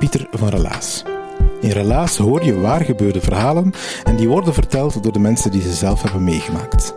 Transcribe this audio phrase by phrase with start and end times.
[0.00, 1.02] Pieter van Relaas.
[1.60, 3.72] In Relaas hoor je waar gebeurde verhalen
[4.04, 6.94] en die worden verteld door de mensen die ze zelf hebben meegemaakt.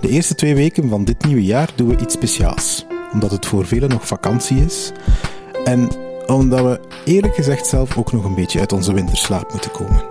[0.00, 3.66] De eerste twee weken van dit nieuwe jaar doen we iets speciaals, omdat het voor
[3.66, 4.92] velen nog vakantie is
[5.64, 5.88] en
[6.26, 10.02] omdat we eerlijk gezegd zelf ook nog een beetje uit onze winterslaap moeten komen.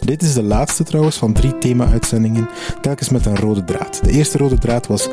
[0.00, 2.48] Dit is de laatste trouwens van drie thema-uitzendingen,
[2.80, 4.00] telkens met een rode draad.
[4.04, 5.08] De eerste rode draad was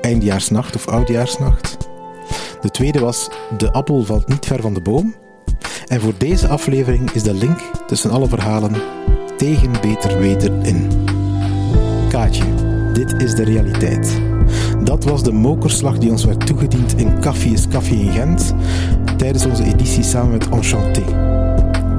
[0.00, 1.76] eindjaarsnacht of oudjaarsnacht.
[2.60, 5.14] De tweede was De appel valt niet ver van de boom.
[5.86, 8.72] En voor deze aflevering is de link tussen alle verhalen
[9.36, 10.88] tegen beter weten in.
[12.08, 12.44] Kaatje,
[12.92, 14.20] dit is de realiteit.
[14.84, 18.54] Dat was de mokerslag die ons werd toegediend in Café is Café in Gent
[19.16, 21.04] tijdens onze editie samen met Enchanté.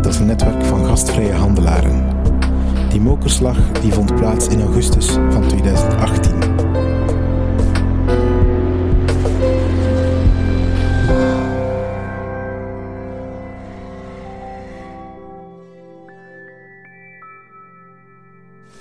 [0.01, 2.05] Dat is een netwerk van gastvrije handelaren.
[2.89, 6.56] Die mokerslag die vond plaats in augustus van 2018.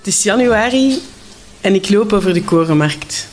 [0.07, 1.01] Het is januari
[1.61, 3.27] en ik loop over de korenmarkt.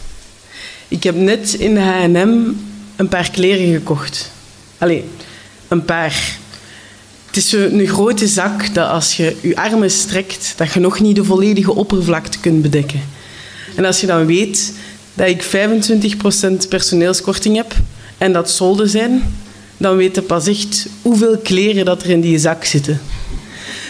[0.89, 2.53] Ik heb net in de H&M
[2.97, 4.30] een paar kleren gekocht.
[4.78, 5.05] Allee,
[5.69, 6.36] een paar.
[7.27, 11.17] Het is een grote zak dat als je je armen strekt, dat je nog niet
[11.17, 13.01] de volledige oppervlakte kunt bedekken.
[13.74, 14.73] En als je dan weet
[15.14, 17.74] dat ik 25% personeelskorting heb
[18.18, 19.35] en dat solden zijn,
[19.77, 23.01] dan weet je pas echt hoeveel kleren dat er in die zak zitten.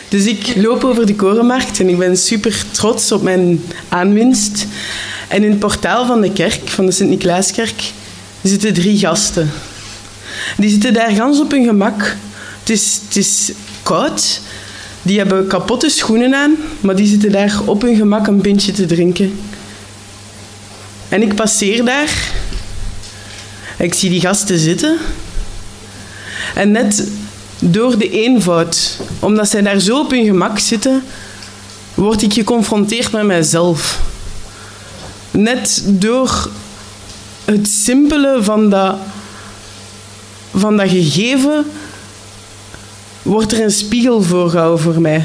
[0.08, 4.66] Dus ik loop over de korenmarkt en ik ben super trots op mijn aanwinst.
[5.28, 7.92] En in het portaal van de kerk, van de Sint-Niklaaskerk,
[8.42, 9.50] zitten drie gasten.
[10.56, 12.16] Die zitten daar gans op hun gemak.
[12.60, 14.40] Het is, het is koud.
[15.02, 18.86] Die hebben kapotte schoenen aan, maar die zitten daar op hun gemak een pintje te
[18.86, 19.38] drinken.
[21.08, 22.32] En ik passeer daar.
[23.78, 24.98] Ik zie die gasten zitten.
[26.54, 27.08] En net
[27.58, 31.02] door de eenvoud, omdat zij daar zo op hun gemak zitten,
[31.94, 34.00] word ik geconfronteerd met mijzelf.
[35.30, 36.50] Net door
[37.44, 38.96] het simpele van dat,
[40.54, 41.66] van dat gegeven
[43.22, 45.24] wordt er een spiegel voorgehouden voor mij.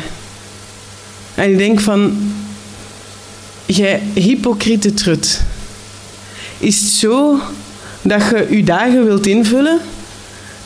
[1.35, 2.31] En ik denk van,
[3.66, 5.41] jij hypocriete trut.
[6.57, 7.40] Is het zo
[8.01, 9.79] dat je je dagen wilt invullen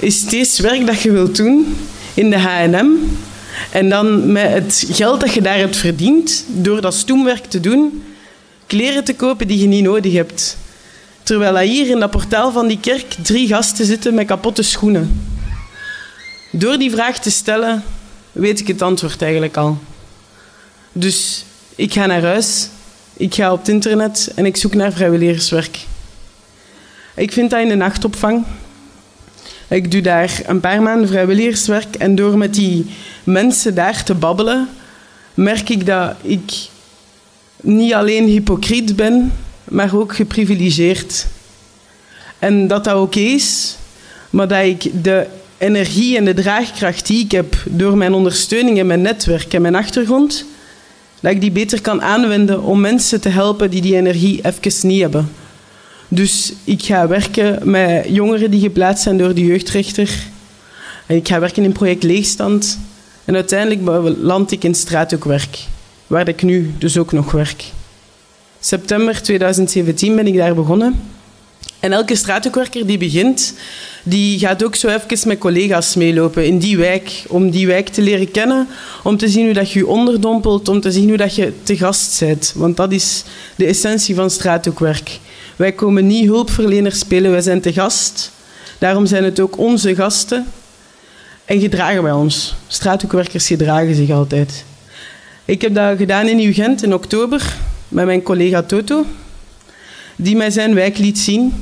[0.04, 1.78] is steeds werk dat je wilt doen
[2.14, 2.88] in de H&M.
[3.72, 8.04] En dan met het geld dat je daar hebt verdiend, door dat stoemwerk te doen,
[8.68, 10.58] kleren te kopen die je niet nodig hebt.
[11.24, 15.22] Terwijl hier in dat portaal van die kerk drie gasten zitten met kapotte schoenen.
[16.52, 17.84] Door die vraag te stellen,
[18.32, 19.78] weet ik het antwoord eigenlijk al.
[20.92, 22.68] Dus ik ga naar huis,
[23.14, 25.80] ik ga op het internet en ik zoek naar vrijwilligerswerk.
[27.16, 28.46] Ik vind dat in de nachtopvang.
[29.68, 32.86] Ik doe daar een paar maanden vrijwilligerswerk en door met die
[33.24, 34.70] mensen daar te babbelen,
[35.34, 36.52] merk ik dat ik
[37.62, 41.28] niet alleen hypocriet ben, maar ook geprivilegeerd.
[42.40, 43.76] En dat dat oké is,
[44.30, 48.88] maar dat ik de energie en de draagkracht die ik heb door mijn ondersteuning en
[48.88, 50.46] mijn netwerk en mijn achtergrond,
[51.20, 55.02] dat ik die beter kan aanwenden om mensen te helpen die die energie even niet
[55.02, 55.32] hebben.
[56.14, 60.10] Dus ik ga werken met jongeren die geplaatst zijn door de jeugdrechter.
[61.06, 62.80] En ik ga werken in project Leegstand.
[63.26, 65.60] En uiteindelijk land ik in straathoekwerk,
[66.08, 67.64] waar ik nu dus ook nog werk.
[68.60, 71.02] September 2017 ben ik daar begonnen.
[71.80, 73.54] En elke straathoekwerker die begint,
[74.04, 78.02] die gaat ook zo even met collega's meelopen in die wijk, om die wijk te
[78.02, 78.68] leren kennen,
[79.04, 82.20] om te zien hoe dat je onderdompelt, om te zien hoe dat je te gast
[82.20, 82.54] bent.
[82.56, 83.24] Want dat is
[83.56, 85.20] de essentie van straathoekwerk.
[85.64, 88.32] Wij komen niet hulpverleners spelen, wij zijn te gast.
[88.78, 90.46] Daarom zijn het ook onze gasten.
[91.46, 92.56] En gedragen wij ons.
[92.68, 94.66] Straathoekwerkers gedragen zich altijd.
[95.46, 97.56] Ik heb dat gedaan in Ugent in oktober
[97.88, 99.06] met mijn collega Toto.
[100.16, 101.54] die mij zijn wijk liet zien.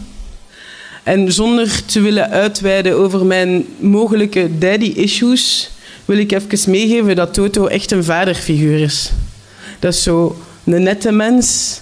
[1.04, 5.72] En zonder te willen uitweiden over mijn mogelijke daddy-issues,
[6.06, 9.12] wil ik even meegeven dat Toto echt een vaderfiguur is.
[9.80, 11.80] Dat is zo een nette mens,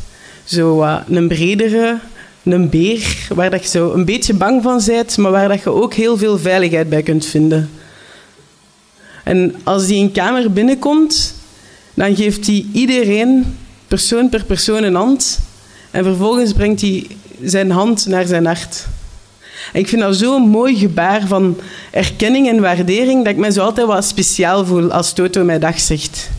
[0.49, 1.97] zo uh, een bredere,
[2.43, 5.69] een beer, waar dat je zo een beetje bang van bent, maar waar dat je
[5.69, 7.69] ook heel veel veiligheid bij kunt vinden.
[9.23, 11.35] En als die een kamer binnenkomt,
[11.93, 13.57] dan geeft hij iedereen,
[13.87, 15.39] persoon per persoon, een hand.
[15.91, 17.07] En vervolgens brengt hij
[17.43, 18.87] zijn hand naar zijn hart.
[19.73, 21.57] Ik vind dat zo'n mooi gebaar van
[21.91, 25.79] erkenning en waardering, dat ik me zo altijd wat speciaal voel als Toto mij dag
[25.79, 26.29] zegt.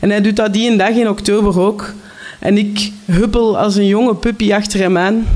[0.00, 1.94] En hij doet dat die een dag in oktober ook.
[2.40, 5.26] En ik huppel als een jonge puppy achter hem aan.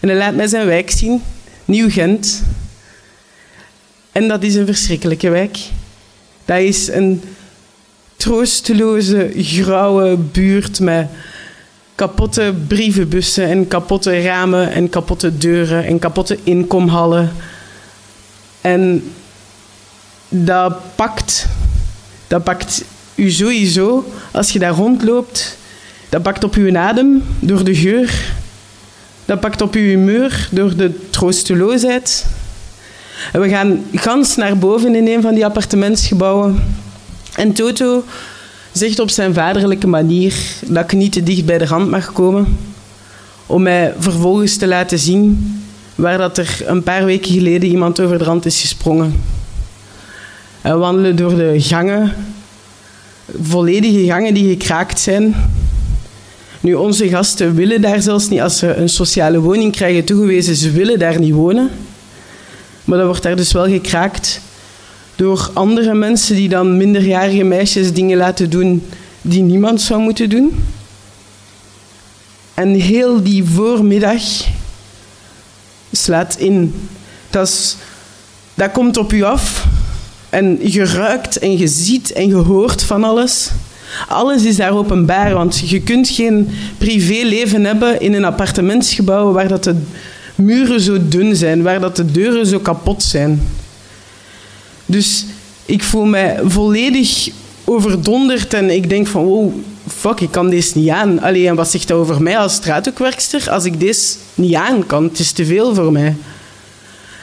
[0.00, 1.22] En hij laat mij zijn wijk zien,
[1.64, 2.42] Nieuw-Gent.
[4.12, 5.58] En dat is een verschrikkelijke wijk.
[6.44, 7.22] Dat is een
[8.16, 11.08] troosteloze, grauwe buurt met
[11.94, 17.32] kapotte brievenbussen en kapotte ramen en kapotte deuren en kapotte inkomhallen.
[18.60, 19.12] En
[20.28, 21.46] dat pakt,
[22.26, 22.84] dat pakt
[23.14, 25.58] u sowieso als je daar rondloopt.
[26.16, 28.32] Dat pakt op uw adem door de geur.
[29.24, 32.26] Dat pakt op uw humeur door de troosteloosheid.
[33.32, 36.62] En we gaan gans naar boven in een van die appartementsgebouwen.
[37.34, 38.04] En Toto
[38.72, 40.34] zegt op zijn vaderlijke manier
[40.66, 42.58] dat ik niet te dicht bij de rand mag komen.
[43.46, 45.54] Om mij vervolgens te laten zien
[45.94, 49.22] waar dat er een paar weken geleden iemand over de rand is gesprongen.
[50.60, 52.14] We wandelen door de gangen,
[53.42, 55.34] volledige gangen die gekraakt zijn.
[56.66, 60.70] Nu, onze gasten willen daar zelfs niet, als ze een sociale woning krijgen toegewezen, ze
[60.70, 61.70] willen daar niet wonen.
[62.84, 64.40] Maar dat wordt daar dus wel gekraakt
[65.16, 68.86] door andere mensen die dan minderjarige meisjes dingen laten doen
[69.22, 70.64] die niemand zou moeten doen.
[72.54, 74.22] En heel die voormiddag
[75.92, 76.74] slaat in.
[77.30, 77.76] Dat, is,
[78.54, 79.66] dat komt op u af
[80.30, 83.50] en je ruikt en je ziet en je hoort van alles.
[84.08, 86.48] Alles is daar openbaar, want je kunt geen
[86.78, 89.76] privéleven hebben in een appartementsgebouw waar dat de
[90.34, 93.42] muren zo dun zijn, waar dat de deuren zo kapot zijn.
[94.86, 95.24] Dus
[95.66, 97.28] ik voel mij volledig
[97.64, 99.52] overdonderd en ik denk van, wow,
[99.86, 101.20] fuck, ik kan deze niet aan.
[101.20, 105.04] Allee, en wat zegt dat over mij als straathoekwerkster als ik deze niet aan kan?
[105.04, 106.16] Het is te veel voor mij.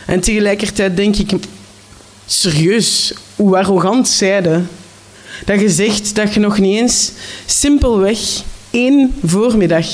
[0.06, 1.32] En tegelijkertijd denk ik,
[2.26, 4.62] serieus, hoe arrogant zijde.
[5.46, 7.12] Dat je zegt dat je nog niet eens
[7.46, 8.20] simpelweg
[8.70, 9.88] één voormiddag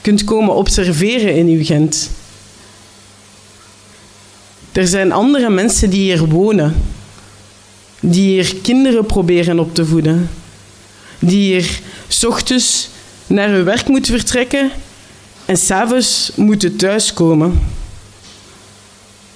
[0.00, 2.10] kunt komen observeren in uw Gent.
[4.72, 6.74] Er zijn andere mensen die hier wonen
[8.00, 10.30] die hier kinderen proberen op te voeden,
[11.18, 12.88] die hier s ochtends
[13.26, 14.70] naar hun werk moeten vertrekken
[15.44, 17.60] en s'avonds moeten thuiskomen.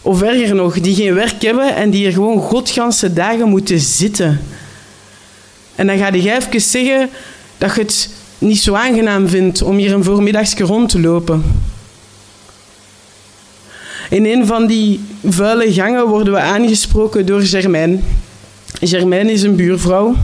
[0.02, 4.40] Of erger nog, die geen werk hebben en die hier gewoon godganse dagen moeten zitten.
[5.74, 7.10] En dan ga jij even zeggen
[7.58, 8.08] dat je het
[8.38, 11.44] niet zo aangenaam vindt om hier een voormiddagsje rond te lopen.
[14.10, 18.04] In een van die vuile gangen worden we aangesproken door Germain.
[18.80, 20.16] Germaine is een buurvrouw.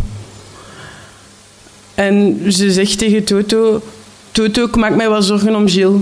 [1.95, 3.83] En ze zegt tegen Toto:
[4.33, 6.01] Toto, ik maak mij wel zorgen om Gilles.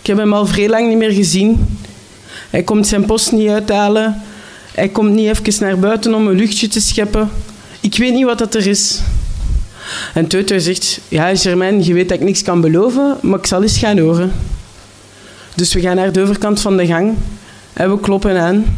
[0.00, 1.78] Ik heb hem al vrij lang niet meer gezien.
[2.50, 4.22] Hij komt zijn post niet uithalen.
[4.74, 7.30] Hij komt niet even naar buiten om een luchtje te scheppen.
[7.84, 9.00] Ik weet niet wat dat er is.
[10.14, 13.62] En Toto zegt: Ja, Germaine, je weet dat ik niks kan beloven, maar ik zal
[13.62, 14.32] eens gaan horen.
[15.54, 17.14] Dus we gaan naar de overkant van de gang
[17.72, 18.76] en we kloppen aan.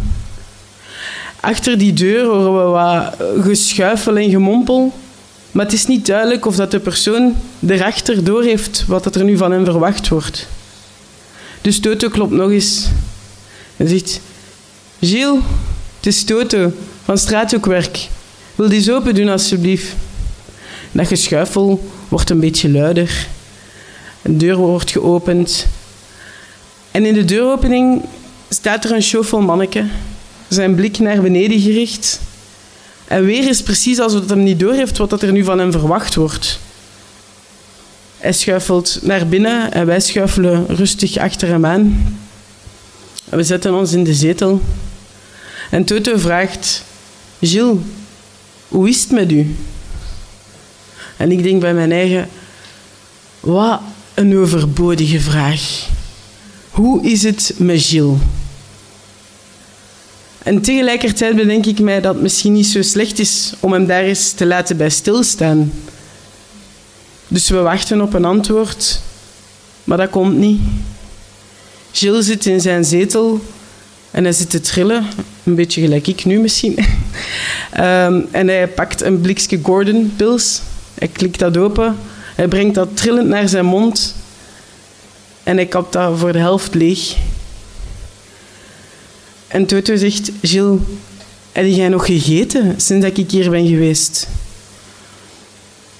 [1.41, 4.93] Achter die deur horen we wat geschuifel en gemompel.
[5.51, 7.35] Maar het is niet duidelijk of dat de persoon
[7.67, 10.49] erachter door heeft wat er nu van hem verwacht wordt.
[11.61, 12.89] Dus Toto klopt nog eens.
[13.77, 14.21] Hij zegt:
[15.01, 15.43] Gilles,
[15.97, 16.73] het is Toto
[17.05, 18.09] van straathoekwerk.
[18.57, 19.95] Wil die eens open doen, alsjeblieft?
[20.93, 23.27] Dat geschuifel wordt een beetje luider.
[24.23, 25.67] Een deur wordt geopend.
[26.91, 28.03] En in de deuropening
[28.49, 29.85] staat er een chauffeur manneke
[30.49, 32.21] zijn blik naar beneden gericht.
[33.05, 36.59] En weer is precies alsof hij niet doorheeft wat er nu van hem verwacht wordt.
[38.19, 42.17] Hij schuifelt naar binnen en wij schuifelen rustig achter hem aan.
[43.25, 44.61] we zetten ons in de zetel.
[45.71, 46.83] En Toto vraagt:
[47.41, 47.79] Gilles,
[48.69, 49.57] hoe is het met u?
[51.17, 52.29] En ik denk bij mijn eigen:
[53.41, 53.81] wat
[54.15, 55.89] een overbodige vraag.
[56.71, 58.19] Hoe is het met Gilles?
[60.39, 64.03] En tegelijkertijd bedenk ik mij dat het misschien niet zo slecht is om hem daar
[64.03, 65.73] eens te laten bij stilstaan.
[67.29, 69.01] Dus we wachten op een antwoord.
[69.85, 70.61] maar dat komt niet.
[71.93, 73.41] Gilles zit in zijn zetel
[74.17, 75.07] en hij zit te trillen,
[75.45, 76.79] een beetje gelijk ik nu misschien.
[77.71, 80.61] Ehm, en hij pakt een blikje Gordon-pils,
[80.95, 81.97] hij klikt dat open,
[82.35, 84.15] hij brengt dat trillend naar zijn mond
[85.43, 87.17] en hij kapt dat voor de helft leeg.
[89.49, 90.81] En Toto zegt, Gilles,
[91.53, 94.29] heb jij nog gegeten sinds ik hier ben geweest?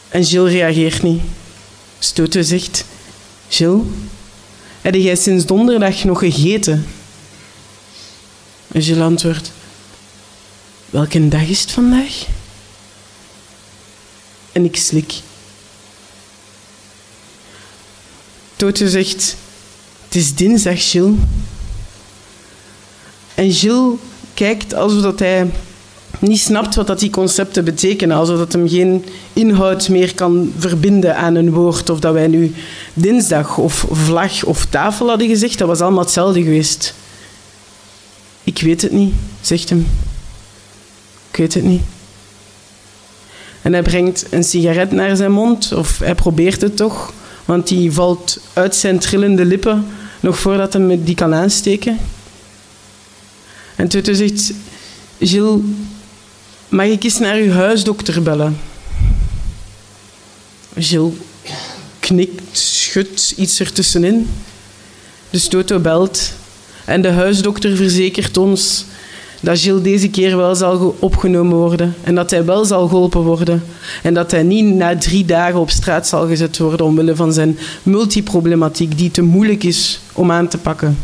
[0.09, 1.21] En Gilles reageert niet.
[1.99, 2.85] Stoto zegt,
[3.49, 3.83] Gilles,
[4.81, 6.87] heb jij sinds donderdag nog gegeten?
[8.73, 9.53] En Gilles antwoordt,
[10.91, 12.27] welke dag is het vandaag?
[14.53, 15.15] En ik slik.
[18.57, 19.37] Toto zegt,
[20.05, 21.19] het is dinsdag, Gilles.
[23.35, 23.99] En Gilles
[24.35, 25.51] kijkt alsof dat hij
[26.19, 28.17] niet snapt wat dat die concepten betekenen.
[28.17, 31.91] Alsof dat hem geen inhoud meer kan verbinden aan een woord.
[31.91, 32.55] Of dat wij nu
[32.95, 36.95] dinsdag of vlag of tafel hadden gezegd, dat was allemaal hetzelfde geweest.
[38.57, 39.87] Ik weet het niet, zegt hem.
[41.31, 41.83] Ik weet het niet.
[43.63, 47.13] En hij brengt een sigaret naar zijn mond, of hij probeert het toch,
[47.45, 49.87] want die valt uit zijn trillende lippen
[50.21, 51.99] nog voordat hij die kan aansteken.
[53.75, 54.53] En Tutu zegt,
[55.21, 55.61] Gilles,
[56.69, 58.59] mag ik eens naar uw huisdokter bellen?
[60.77, 61.15] Gilles
[62.01, 64.29] knikt, schudt iets ertussenin.
[65.31, 66.33] Dus Toto belt
[66.87, 68.85] en de huisdokter verzekert ons
[69.41, 73.63] dat Gilles deze keer wel zal opgenomen worden en dat hij wel zal geholpen worden
[74.03, 77.59] en dat hij niet na drie dagen op straat zal gezet worden omwille van zijn
[77.83, 80.99] multiproblematiek die te moeilijk is om aan te pakken.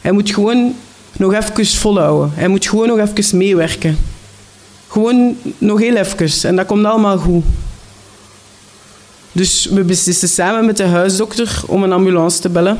[0.00, 0.74] Hij moet gewoon
[1.16, 2.30] nog even volhouden.
[2.34, 3.98] Hij moet gewoon nog even meewerken.
[4.88, 6.48] Gewoon nog heel even.
[6.48, 7.44] En dat komt allemaal goed.
[9.32, 12.78] Dus we beslissen samen met de huisdokter om een ambulance te bellen.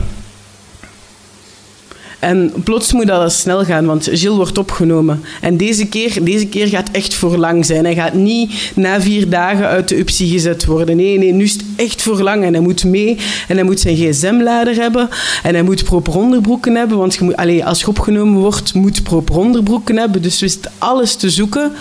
[2.19, 5.23] En plots moet dat snel gaan, want Gilles wordt opgenomen.
[5.41, 7.85] En deze keer, deze keer gaat echt voor lang zijn.
[7.85, 10.97] Hij gaat niet na vier dagen uit de UPSI gezet worden.
[10.97, 12.45] Nee, nee, nu is het echt voor lang.
[12.45, 13.19] En hij moet mee.
[13.49, 15.09] En hij moet zijn gsm-lader hebben.
[15.43, 16.99] En hij moet proper onderbroeken hebben.
[16.99, 20.23] Want je moet, allez, als je opgenomen wordt, moet proper onderbroeken hebben.
[20.23, 21.73] Dus we zitten alles te zoeken.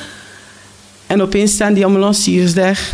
[1.08, 2.94] En opeens staan die ambulanciers daar.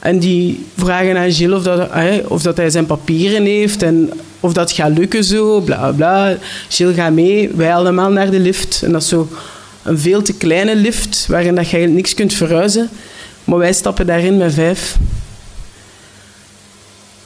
[0.00, 1.88] En die vragen aan Gilles of dat,
[2.26, 6.36] of dat hij zijn papieren heeft en of dat gaat lukken zo, bla bla.
[6.68, 8.82] Gilles gaat mee, wij allemaal naar de lift.
[8.82, 9.28] En dat is zo
[9.82, 12.88] een veel te kleine lift, waarin dat je niks kunt verhuizen.
[13.44, 14.96] Maar wij stappen daarin met vijf.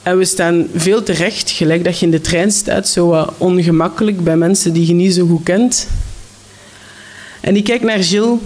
[0.03, 4.37] En we staan veel terecht, gelijk dat je in de trein staat, zo ongemakkelijk bij
[4.37, 5.87] mensen die je niet zo goed kent.
[7.41, 8.39] En ik kijk naar Gilles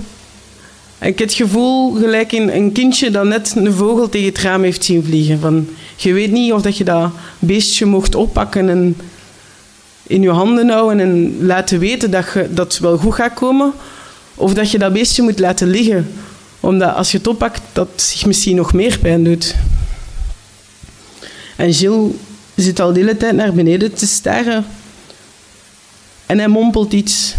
[1.01, 4.63] ik heb het gevoel, gelijk in een kindje dat net een vogel tegen het raam
[4.63, 5.39] heeft zien vliegen.
[5.39, 8.97] Van, je weet niet of dat je dat beestje mocht oppakken en
[10.03, 13.73] in je handen houden en laten weten dat, je, dat het wel goed gaat komen.
[14.35, 16.11] Of dat je dat beestje moet laten liggen.
[16.59, 19.55] Omdat als je het oppakt, dat zich misschien nog meer pijn doet.
[21.55, 22.11] En Gilles
[22.55, 24.65] zit al de hele tijd naar beneden te staren.
[26.25, 27.35] En hij mompelt iets.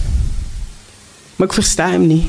[1.37, 2.25] Maar ik versta hem niet.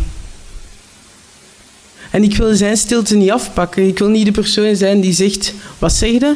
[2.11, 3.87] En ik wil zijn stilte niet afpakken.
[3.87, 6.35] Ik wil niet de persoon zijn die zegt, wat zeg je?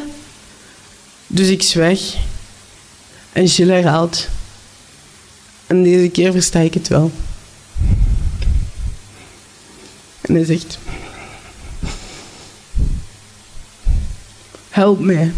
[1.26, 2.14] Dus ik zwijg.
[3.32, 4.28] En Gilles herhaalt.
[5.66, 7.10] En deze keer versta ik het wel.
[10.20, 10.78] En hij zegt,
[14.68, 15.32] help mij.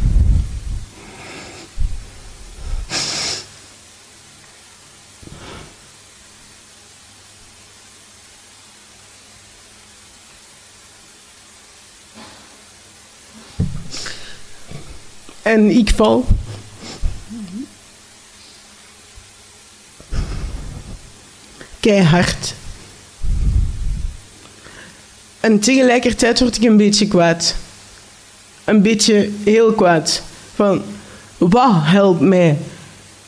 [15.48, 16.26] En ik val.
[21.80, 22.54] Keihard.
[25.40, 27.54] En tegelijkertijd word ik een beetje kwaad.
[28.64, 30.22] Een beetje heel kwaad.
[30.54, 30.82] Van,
[31.38, 32.58] wat helpt mij?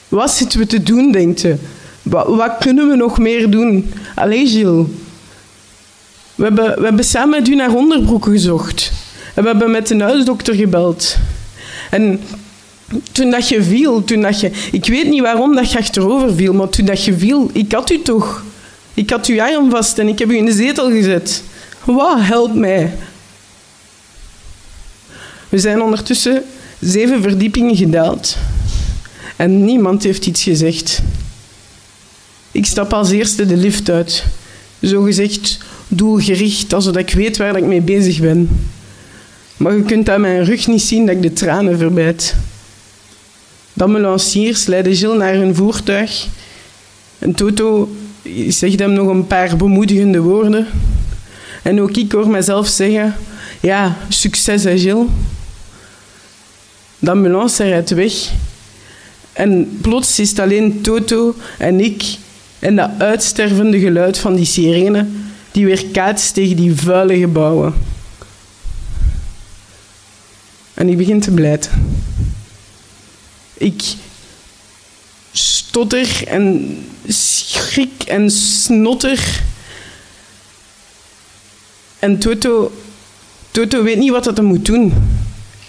[0.09, 1.57] Wat zitten we te doen, denkt je?
[2.03, 3.93] Wat, wat kunnen we nog meer doen?
[4.15, 4.87] Allee, Gilles.
[6.35, 8.93] We hebben, we hebben samen met u naar onderbroeken gezocht.
[9.35, 11.17] En we hebben met een huisdokter gebeld.
[11.91, 12.21] En
[13.13, 14.51] toen dat je viel, toen dat je...
[14.73, 17.91] Ik weet niet waarom dat je achterover viel, maar toen dat je viel, ik had
[17.91, 18.45] u toch.
[18.95, 21.43] Ik had uw arm vast en ik heb u in de zetel gezet.
[21.85, 22.93] Wat, help mij.
[25.49, 26.43] We zijn ondertussen
[26.81, 28.37] zeven verdiepingen gedaald.
[29.37, 31.03] En niemand heeft iets gezegd.
[32.53, 34.25] Ik stap als eerste de lift uit.
[34.83, 38.49] Zo gezegd doelgericht, alsof ik weet waar ik mee bezig ben.
[39.61, 42.35] Maar je kunt aan mijn rug niet zien dat ik de tranen verbijt.
[43.73, 46.27] De ambulanciers leiden Gilles naar hun voertuig.
[47.19, 47.97] En Toto
[48.49, 50.67] zegt hem nog een paar bemoedigende woorden.
[51.63, 53.15] En ook ik hoor mezelf zeggen...
[53.61, 55.07] Ja, succes hè Gilles.
[56.99, 58.13] De ambulance rijdt weg.
[59.33, 62.05] En plots is het alleen Toto en ik
[62.59, 65.07] en dat uitstervende geluid van die sirene
[65.51, 67.90] die weer kaatst tegen die vuile gebouwen.
[70.81, 71.71] En ik begin te blijten.
[73.55, 73.83] Ik
[75.33, 76.77] stotter en
[77.09, 79.43] schrik en snotter.
[81.99, 82.73] En Toto,
[83.51, 84.93] Toto weet niet wat dat hij moet doen.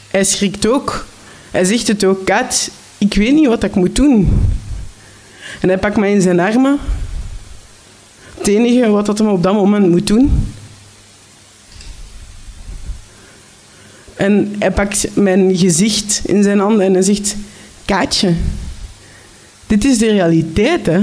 [0.09, 1.05] Hij schrikt ook.
[1.51, 4.41] Hij zegt het ook, Kat, ik weet niet wat ik moet doen.
[5.61, 6.79] En hij pakt mij in zijn armen.
[8.37, 10.53] Het enige wat dat op dat moment moet doen.
[14.21, 17.35] En hij pakt mijn gezicht in zijn handen en hij zegt:
[17.85, 18.33] Kaatje,
[19.67, 21.01] dit is de realiteit, hè?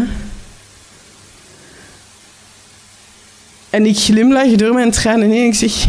[3.71, 5.87] En ik glimlach door mijn tranen en ik zeg: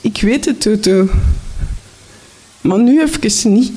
[0.00, 1.08] Ik weet het, Toto.
[2.60, 3.72] Maar nu even niet.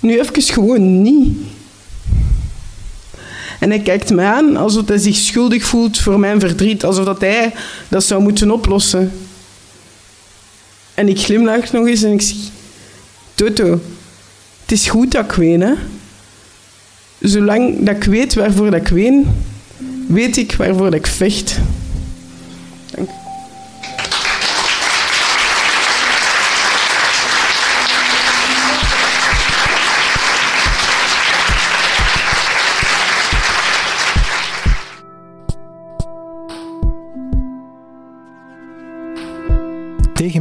[0.00, 1.38] Nu even gewoon niet.
[3.60, 7.20] En hij kijkt mij aan alsof hij zich schuldig voelt voor mijn verdriet, alsof dat
[7.20, 7.52] hij
[7.88, 9.12] dat zou moeten oplossen.
[10.94, 12.36] En ik glimlach nog eens en ik zeg:
[13.34, 13.80] Toto,
[14.62, 15.72] het is goed dat ik ween, hè?
[17.18, 19.26] Zolang dat ik weet waarvoor dat ik ween,
[20.06, 21.58] weet ik waarvoor ik vecht.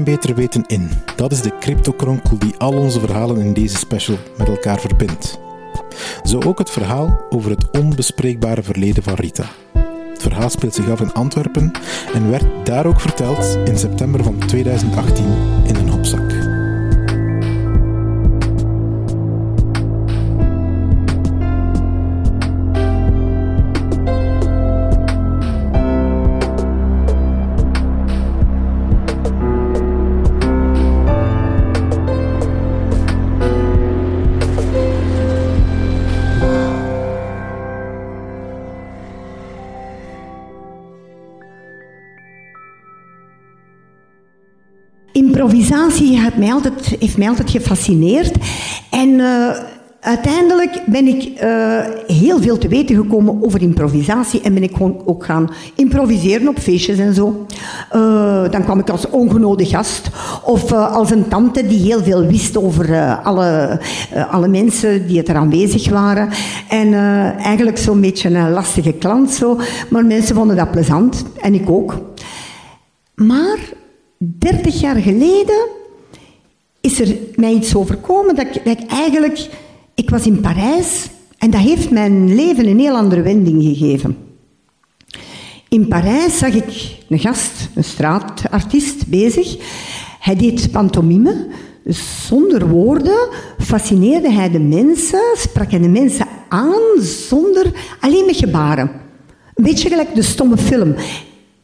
[0.09, 0.89] Beter weten in.
[1.15, 5.39] Dat is de cryptokronkel die al onze verhalen in deze special met elkaar verbindt.
[6.23, 9.45] Zo ook het verhaal over het onbespreekbare verleden van Rita.
[10.11, 11.71] Het verhaal speelt zich af in Antwerpen
[12.13, 15.58] en werd daar ook verteld in september van 2018
[45.59, 48.35] improvisatie heeft mij altijd, heeft gefascineerd.
[48.89, 49.49] En uh,
[49.99, 54.41] uiteindelijk ben ik uh, heel veel te weten gekomen over improvisatie.
[54.41, 57.45] En ben ik gewoon ook gaan improviseren op feestjes en zo.
[57.95, 60.09] Uh, dan kwam ik als ongenode gast.
[60.43, 63.79] Of als een tante die heel veel wist over alle,
[64.31, 66.29] alle mensen die er aanwezig waren.
[66.69, 66.93] En
[67.37, 69.59] eigenlijk zo'n beetje een lastige klant zo.
[69.89, 71.23] Maar mensen vonden dat plezant.
[71.41, 71.97] En ik ook.
[73.15, 73.57] Maar
[74.19, 75.67] 30 jaar geleden
[76.81, 79.49] is er mij iets overkomen dat ik, eigenlijk...
[79.95, 84.17] Ik was in Parijs en dat heeft mijn leven een heel andere wending gegeven.
[85.69, 89.57] In Parijs zag ik een gast, een straatartiest, bezig.
[90.19, 91.47] Hij deed pantomime.
[91.83, 98.37] Dus zonder woorden fascineerde hij de mensen, sprak hij de mensen aan zonder, alleen met
[98.37, 98.91] gebaren.
[99.53, 100.95] Een beetje gelijk de stomme film.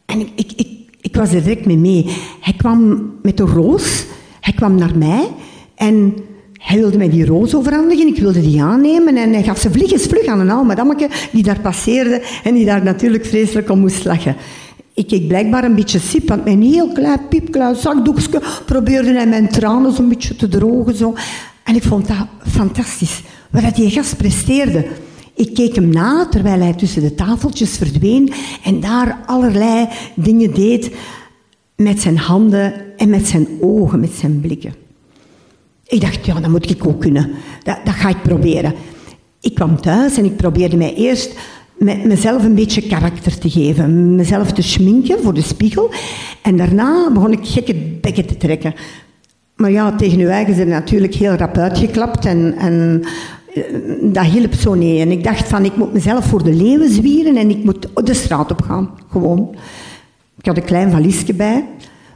[0.06, 0.75] En ik, ik
[1.16, 2.06] ik was direct mee mee.
[2.42, 4.06] Hij kwam met een roos,
[4.42, 5.28] hij kwam naar mij
[5.76, 6.14] en
[6.54, 8.08] hij wilde mij die roos overhandigen.
[8.08, 11.44] Ik wilde die aannemen en hij gaf ze vliegjes vlug aan een oude madammeke die
[11.44, 14.36] daar passeerde en die daar natuurlijk vreselijk om moest lachen.
[14.94, 19.28] Ik keek blijkbaar een beetje sip, want met een heel klein piepklein zakdoekje probeerde hij
[19.28, 20.96] mijn tranen zo'n beetje te drogen.
[20.96, 21.14] Zo.
[21.64, 24.86] En ik vond dat fantastisch, wat die gast presteerde.
[25.36, 30.92] Ik keek hem na terwijl hij tussen de tafeltjes verdween en daar allerlei dingen deed
[31.76, 34.74] met zijn handen en met zijn ogen, met zijn blikken.
[35.88, 37.32] Ik dacht, ja, dat moet ik ook kunnen.
[37.64, 38.74] Dat, dat ga ik proberen.
[39.42, 41.34] Ik kwam thuis en ik probeerde mij eerst
[41.78, 44.16] met mezelf een beetje karakter te geven.
[44.16, 45.92] Mezelf te schminken voor de spiegel.
[46.42, 48.74] En daarna begon ik gekke bekken te trekken.
[49.56, 52.26] Maar ja, tegen uw eigen zijn natuurlijk heel rap uitgeklapt.
[52.26, 53.04] En, en
[54.02, 55.00] dat hielp zo niet.
[55.00, 58.14] En ik dacht van, ik moet mezelf voor de leeuwen zwieren en ik moet de
[58.14, 58.90] straat op gaan.
[59.12, 59.56] Gewoon.
[60.38, 61.66] Ik had een klein valiesje bij.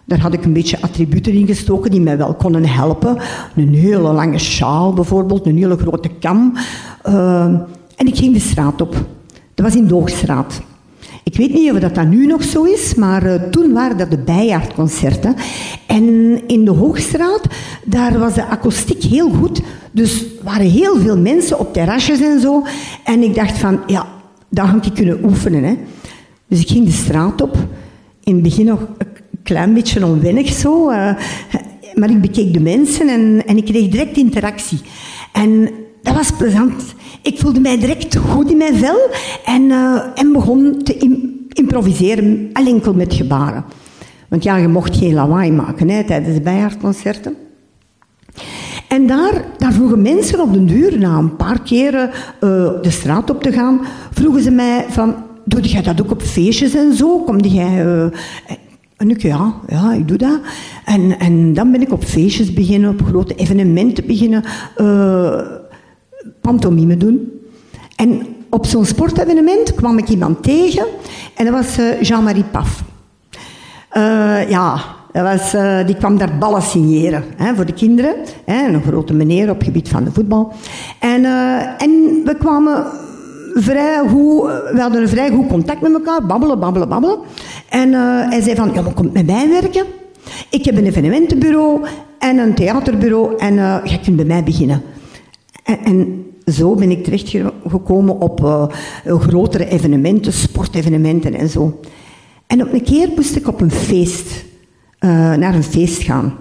[0.06, 3.17] Daar had ik een beetje attributen in gestoken die mij wel konden helpen.
[3.56, 6.54] Een hele lange sjaal bijvoorbeeld, een hele grote kam.
[7.08, 7.43] Uh,
[7.95, 8.93] en ik ging de straat op.
[9.54, 10.62] Dat was in Doogstraat.
[11.30, 14.12] Ik weet niet of dat, dat nu nog zo is, maar uh, toen waren dat
[14.12, 15.36] de bijaardconcerten.
[15.88, 16.04] En
[16.48, 17.42] in de Hoogstraat,
[17.86, 19.62] daar was de akoestiek heel goed.
[19.92, 22.63] Dus waren heel veel mensen op terrasjes en zo.
[23.04, 24.08] En ik dacht van, ja,
[24.50, 25.63] daar had ik kunnen oefenen.
[25.63, 25.78] Hè.
[26.48, 27.58] Dus ik ging de straat op.
[28.24, 29.08] In het begin nog een
[29.44, 30.89] klein beetje onwennig zo.
[30.89, 30.96] Uh,
[31.94, 34.80] maar ik bekeek de mensen en, en ik kreeg direct interactie.
[35.32, 35.70] En
[36.02, 36.84] dat was plezant.
[37.22, 39.10] Ik voelde mij direct goed in mijn vel
[39.46, 40.98] en, uh, en begon te
[41.54, 43.64] improviseren, alleen enkel met gebaren.
[44.28, 47.36] Want ja, je mocht geen lawaai maken hè, tijdens de.
[48.88, 52.12] En daar, daar vroegen mensen op de duur, na een paar keren uh,
[52.82, 56.76] de straat op te gaan, vroegen ze mij van, doe jij dat ook op feestjes
[56.76, 57.20] en zo?
[57.20, 57.86] Kom jij...
[57.86, 58.06] Uh,
[58.98, 60.40] en ik, ja, ja, ik doe dat.
[60.86, 64.44] En, en dan ben ik op feestjes beginnen, op grote evenementen beginnen,
[66.50, 67.32] pantomime doen.
[67.96, 70.86] En op zo'n sportevenement kwam ik iemand tegen
[71.36, 72.84] en dat was uh, Jean-Marie Paf.
[73.98, 74.82] Uh, ja,
[75.12, 78.16] dat was, uh, die kwam daar ballen signeren hè, voor de kinderen.
[78.46, 80.52] Hè, een grote meneer op het gebied van de voetbal.
[81.00, 81.26] En,
[81.78, 81.92] en
[82.26, 82.86] we kwamen
[83.54, 84.42] vrij goed,
[84.74, 87.18] we hadden een vrij goed contact met elkaar, babbelen, babbelen, babbelen.
[87.70, 87.94] En
[88.30, 89.86] hij zei van, ja, maar kom met mij werken.
[90.50, 91.86] Ik heb een evenementenbureau
[92.20, 94.82] en een theaterbureau en jij kunt bij mij beginnen.
[95.64, 98.66] En, en zo ben ik terechtgekomen op uh,
[99.06, 101.80] grotere evenementen, sportevenementen en zo.
[102.48, 104.46] En op een keer moest ik op een feest,
[105.00, 106.34] uh, naar een feest gaan.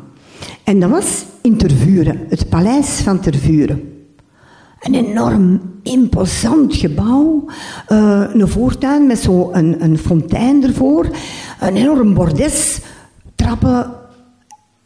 [0.65, 3.93] En dat was in Tervuren, het paleis van Tervuren.
[4.81, 7.45] Een enorm imposant gebouw,
[7.89, 11.09] uh, een voortuin met zo'n een, een fontein ervoor,
[11.61, 12.81] een enorm bordes,
[13.35, 13.85] trappen.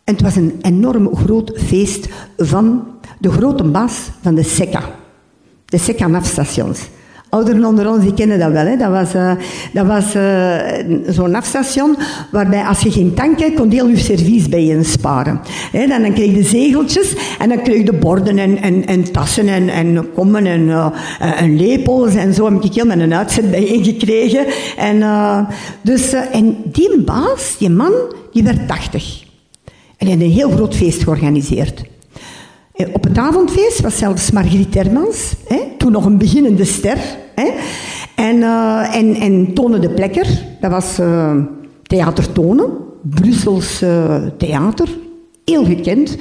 [0.05, 2.85] En het was een enorm groot feest van
[3.19, 5.01] de grote baas van de SECA
[5.73, 6.79] de SECA-nafstations.
[7.29, 8.67] Ouderen onder ons die kennen dat wel.
[8.67, 8.77] Hè.
[8.77, 9.33] Dat was, uh,
[9.73, 10.57] dat was uh,
[11.07, 11.97] zo'n nafstation
[12.31, 15.41] waarbij als je ging tanken, kon heel je servies bij je sparen.
[15.73, 19.49] Hè, dan, dan kreeg je zegeltjes en dan kreeg je borden en, en, en tassen
[19.49, 20.87] en, en kommen en, uh,
[21.47, 24.47] lepels en zo heb ik heel een uitzet bijeen gekregen.
[24.77, 25.03] En,
[25.83, 27.93] dus, en die baas, die man,
[28.33, 29.23] die werd 80.
[29.97, 31.83] En hij had een heel groot feest georganiseerd.
[32.73, 36.99] Eh, op het avondfeest was zelfs Margriet Hermans, hè, toen nog een beginnende ster.
[37.35, 37.51] Hè,
[38.15, 41.37] en, uh, en, en Tone de Plekker, dat was uh,
[41.83, 42.71] Theater Tonen,
[43.03, 43.85] Brussels
[44.39, 44.89] theater,
[45.45, 46.17] heel gekend.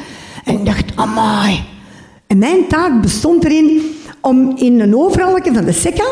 [0.45, 1.63] En ik dacht, amai.
[2.27, 3.81] En mijn taak bestond erin
[4.21, 6.05] om in een overalletje van de Sekka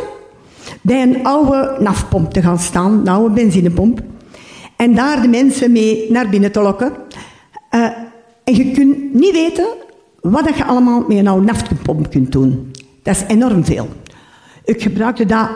[0.82, 4.02] bij een oude nafpomp te gaan staan, een oude benzinepomp.
[4.76, 6.92] En daar de mensen mee naar binnen te lokken.
[8.44, 9.68] en je kunt niet weten
[10.22, 12.72] wat je allemaal met een oude naftpomp kunt doen.
[13.04, 13.88] Dat is enorm veel.
[14.66, 15.50] Ik gebruikte dat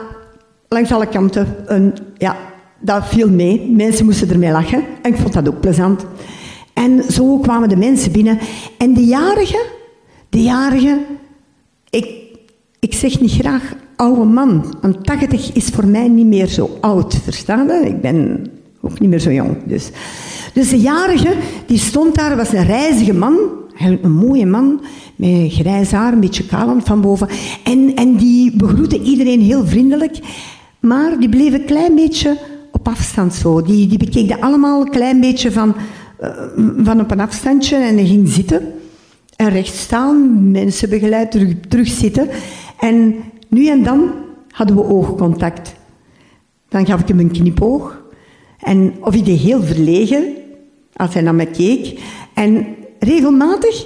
[0.67, 1.55] langs alle kanten.
[1.65, 2.37] Een, ja,
[2.79, 3.71] dat viel mee.
[3.71, 4.83] Mensen moesten ermee lachen.
[5.01, 6.05] En ik vond dat ook plezant.
[6.73, 8.39] En zo kwamen de mensen binnen.
[8.77, 9.65] En de jarigen,
[10.29, 11.05] de jarigen,
[11.89, 12.07] ik,
[12.79, 14.75] ik zeg niet graag oude man.
[14.81, 17.87] Want 80 is voor mij niet meer zo oud, verstaan je?
[17.87, 18.47] Ik ben
[18.81, 19.57] ook niet meer zo jong.
[19.65, 19.89] Dus,
[20.53, 21.33] dus de jarige,
[21.65, 23.35] die stond daar, was een reizige man,
[23.85, 24.81] een mooie man
[25.15, 27.27] met grijs haar, een beetje kaal van boven.
[27.63, 30.19] En, en die begroette iedereen heel vriendelijk,
[30.79, 32.37] maar die bleef een klein beetje
[32.71, 33.61] op afstand zo.
[33.61, 35.75] Die, die bekeek allemaal een klein beetje van,
[36.21, 36.29] uh,
[36.77, 38.73] van op een afstandje en hij ging zitten.
[39.35, 42.27] En recht staan, mensen begeleid, terug, terug zitten.
[42.79, 43.15] En
[43.47, 44.11] nu en dan
[44.51, 45.73] hadden we oogcontact.
[46.69, 48.01] Dan gaf ik hem een knipoog.
[48.59, 50.23] En of hij deed heel verlegen
[50.95, 51.99] als hij naar me keek.
[52.33, 52.65] En
[53.03, 53.85] regelmatig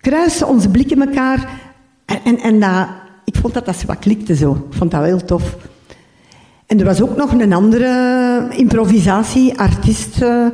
[0.00, 1.60] kruisten onze blikken elkaar.
[2.04, 2.88] En, en, en dat,
[3.24, 4.66] ik vond dat dat wat klikte zo.
[4.70, 5.56] Ik vond dat heel tof.
[6.66, 10.22] En er was ook nog een andere improvisatieartiest.
[10.22, 10.46] Uh,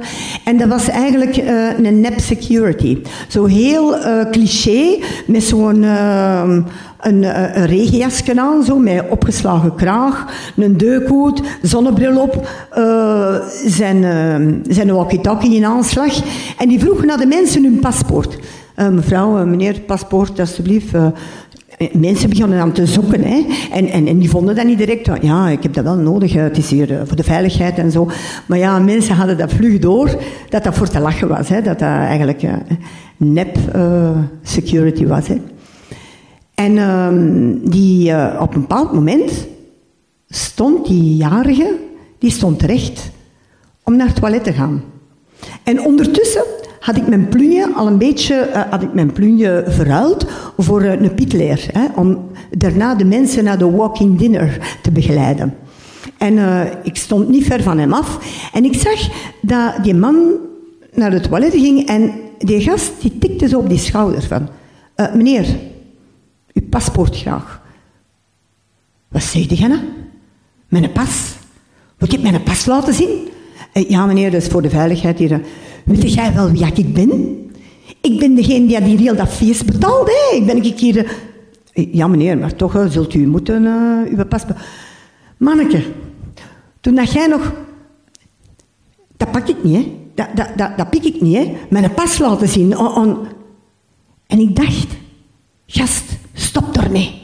[0.45, 2.99] en dat was eigenlijk uh, een nep security.
[3.29, 6.67] Zo heel uh, cliché, met zo'n een,
[7.01, 12.49] een regenjasje aan, zo, met opgeslagen kraag, een deukhoed, zonnebril op,
[13.67, 14.05] zijn,
[14.69, 16.21] zijn walkie-talkie in aanslag.
[16.59, 18.39] En die vroegen naar de mensen hun paspoort.
[18.91, 20.93] mevrouw, meneer, paspoort, alstublieft.
[21.83, 23.23] Eh, mensen begonnen aan te zoeken.
[23.23, 23.47] Hè.
[23.73, 25.09] En, en, en die vonden dat niet direct.
[25.23, 26.33] Ja, ik heb dat wel nodig.
[26.33, 28.11] Het is hier eh, voor de veiligheid en zo.
[28.47, 30.17] Maar ja, mensen hadden dat vlug door.
[30.49, 31.49] Dat dat voor te lachen was.
[31.49, 31.63] Hè.
[31.63, 32.53] Dat dat eigenlijk uh,
[33.17, 34.11] nep uh,
[34.43, 35.29] security was.
[35.29, 35.41] Hè.
[36.55, 37.09] En uh,
[37.71, 39.47] die, op een bepaald moment
[40.29, 41.75] stond die jarige,
[42.19, 43.11] die stond recht
[43.83, 44.83] om naar het toilet te gaan.
[45.63, 46.45] En ondertussen
[46.83, 51.01] had ik mijn plunje al een beetje uh, had ik mijn plunje verruild voor uh,
[51.01, 51.69] een pitleer.
[51.73, 55.55] Hè, om daarna de mensen naar de walking dinner te begeleiden.
[56.19, 58.19] En uh, ik stond niet ver van hem af.
[58.53, 59.09] En ik zag
[59.41, 60.31] dat die man
[60.93, 64.49] naar het toilet ging en die gast die tikte zo op die schouder van...
[65.15, 65.47] Meneer,
[66.53, 67.63] uw paspoort graag.
[69.09, 69.81] Wat zei die nou?
[70.69, 71.35] Mijn pas?
[71.99, 73.29] Moet ik mijn pas laten zien?
[73.73, 75.41] Ja, meneer, dat is voor de veiligheid hier.
[75.85, 77.41] Weet jij wel wie ik ben?
[78.01, 80.09] Ik ben degene die die heel dat feest betaalt.
[80.09, 80.37] Hè?
[80.37, 81.17] Ik ben ik hier...
[81.73, 84.43] Ja, meneer, maar toch zult u moeten uh, uw pas...
[85.37, 85.83] Manneke,
[86.81, 87.53] toen dat jij nog...
[89.17, 89.93] Dat pak ik niet, hè.
[90.15, 91.57] Dat, dat, dat, dat pik ik niet, hè.
[91.71, 92.79] Mijn pas laten zien.
[92.79, 93.19] On,
[94.27, 94.87] En ik dacht...
[95.67, 97.21] Gast, stop ermee.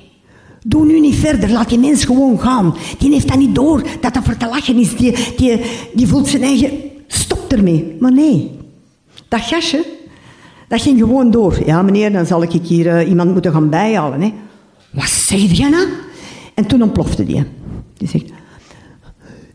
[0.64, 2.74] Doe nu niet verder, laat die mens gewoon gaan.
[2.98, 4.96] Die heeft dat niet door, dat dat voor te lachen is.
[4.96, 5.60] Die, die,
[5.94, 6.70] die voelt zijn eigen...
[7.08, 7.96] Stop ermee.
[8.00, 8.50] Maar nee,
[9.28, 9.84] dat gastje,
[10.68, 11.58] dat ging gewoon door.
[11.66, 14.20] Ja, meneer, dan zal ik hier uh, iemand moeten gaan bijhalen.
[14.20, 14.32] Hè.
[14.90, 15.86] Wat zeg je nou?
[16.54, 17.44] En toen ontplofte die.
[17.96, 18.24] Die zegt...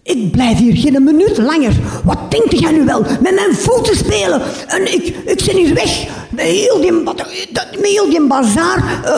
[0.04, 1.74] Ik blijf hier geen minuut langer.
[2.04, 3.02] Wat denkt jij nu wel?
[3.02, 4.42] Met mijn voeten spelen.
[4.68, 6.08] En ik, ik ben hier weg.
[6.30, 9.02] Met heel die, met heel die bazaar.
[9.06, 9.16] Uh,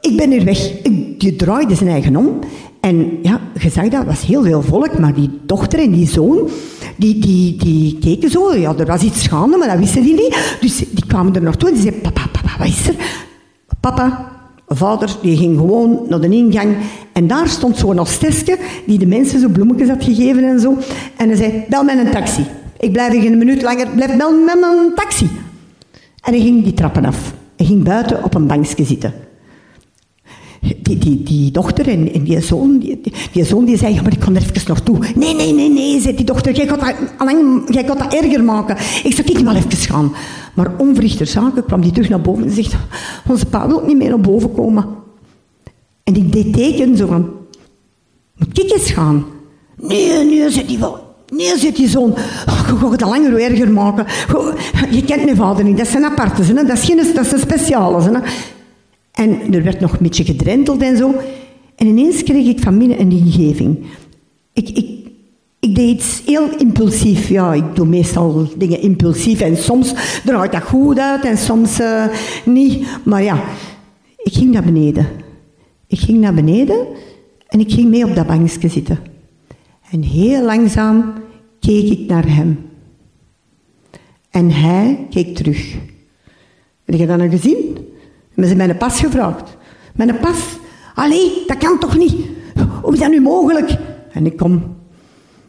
[0.00, 0.70] ik ben hier weg.
[0.82, 2.38] Ik, die draaide zijn eigen om.
[2.80, 6.48] En ja, je zag dat, was heel veel volk, maar die dochter en die zoon,
[6.96, 8.54] die, die, die keken zo.
[8.54, 10.56] Ja, er was iets schaande, maar dat wisten die niet.
[10.60, 12.94] Dus die kwamen er naartoe en die zeiden, papa, papa, wat is er?
[13.80, 14.32] Papa,
[14.68, 16.76] vader, die ging gewoon naar de ingang.
[17.12, 20.76] En daar stond zo'n hostesje, die de mensen zo bloemetjes had gegeven en zo.
[21.16, 22.46] En hij zei, bel met een taxi.
[22.78, 25.28] Ik blijf hier een minuut langer, blijf bel met een taxi.
[26.20, 27.34] En hij ging die trappen af.
[27.56, 29.14] Hij ging buiten op een bankje zitten
[30.60, 33.00] die, die, die dochter en, die zoon, die,
[33.32, 34.98] die, zoon die zei, ja, maar ik kan er even naartoe.
[35.14, 38.44] Nee, nee, nee, nee, zei die dochter, jij gaat dat, alleen, jij gaat dat erger
[38.44, 38.76] maken.
[39.04, 40.12] Ik zou ik wel even gaan.
[40.54, 42.74] Maar onverrichter zaken kwam die terug naar boven en zegt,
[43.28, 44.84] onze pa wil niet meer naar boven komen.
[46.04, 47.30] En ik deed teken zo van,
[48.36, 49.24] moet ik eens gaan?
[49.76, 50.78] Nee, nee, zei die.
[51.28, 52.10] Nee, zit die zoon.
[52.46, 54.06] Oh, gaat het langer erger maken.
[54.90, 55.78] Je kent mijn vader niet.
[55.78, 56.52] Dat zijn aparte.
[56.52, 58.02] Dat is geen dat een speciale.
[58.02, 58.10] Hè?
[59.20, 61.14] En er werd nog een beetje gedrenteld en zo.
[61.76, 63.86] En ineens kreeg ik van binnen een ingeving.
[64.52, 65.10] Ik, ik,
[65.60, 67.28] ik deed iets heel impulsief.
[67.28, 69.40] Ja, ik doe meestal dingen impulsief.
[69.40, 72.06] En soms draait dat goed uit en soms uh,
[72.44, 72.86] niet.
[73.04, 73.44] Maar ja,
[74.16, 75.08] ik ging naar beneden.
[75.86, 76.86] Ik ging naar beneden
[77.46, 78.98] en ik ging mee op dat bankje zitten.
[79.90, 81.12] En heel langzaam
[81.58, 82.58] keek ik naar hem.
[84.30, 85.74] En hij keek terug.
[86.84, 87.88] Heb je dat nou gezien?
[88.34, 89.56] Hebben ze mijn pas gevraagd.
[89.94, 90.58] Mijn pas?
[90.94, 92.14] Allee, dat kan toch niet?
[92.82, 93.76] Hoe is dat nu mogelijk?
[94.12, 94.76] En ik kom,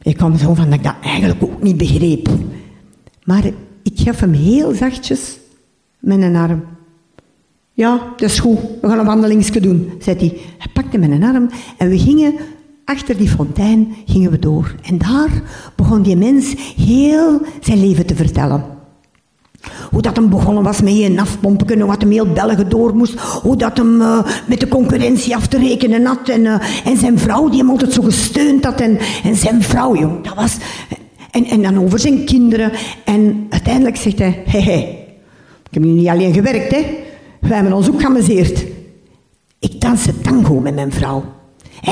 [0.02, 2.30] ik kom zo van dat ik dat eigenlijk ook niet begreep.
[3.24, 3.46] Maar
[3.84, 5.40] ik gaf hem heel zachtjes
[6.00, 6.64] mijn arm.
[7.74, 8.60] Ja, dat is goed.
[8.82, 10.38] We gaan een wandelingsje doen, zei hij.
[10.58, 12.34] Hij pakte mijn arm en we gingen
[12.86, 14.76] achter die fontein gingen we door.
[14.84, 15.44] En daar
[15.76, 18.64] begon die mens heel zijn leven te vertellen.
[19.92, 23.20] Hoe dat hem begonnen was met een afpompen, hoe dat hem heel België door moest.
[23.20, 26.30] Hoe dat hem uh, met de concurrentie af te rekenen had.
[26.30, 28.82] En, uh, en zijn vrouw, die hem altijd zo gesteund had.
[28.82, 30.58] En, en zijn vrouw, jong, dat was...
[31.32, 32.72] En, en dan over zijn kinderen.
[33.06, 34.78] En uiteindelijk zegt hij, hé, hé,
[35.72, 36.86] ik heb hier niet alleen gewerkt, hè.
[37.40, 38.66] Wij hebben ons ook geamuseerd.
[39.60, 41.24] Ik danste tango met mijn vrouw.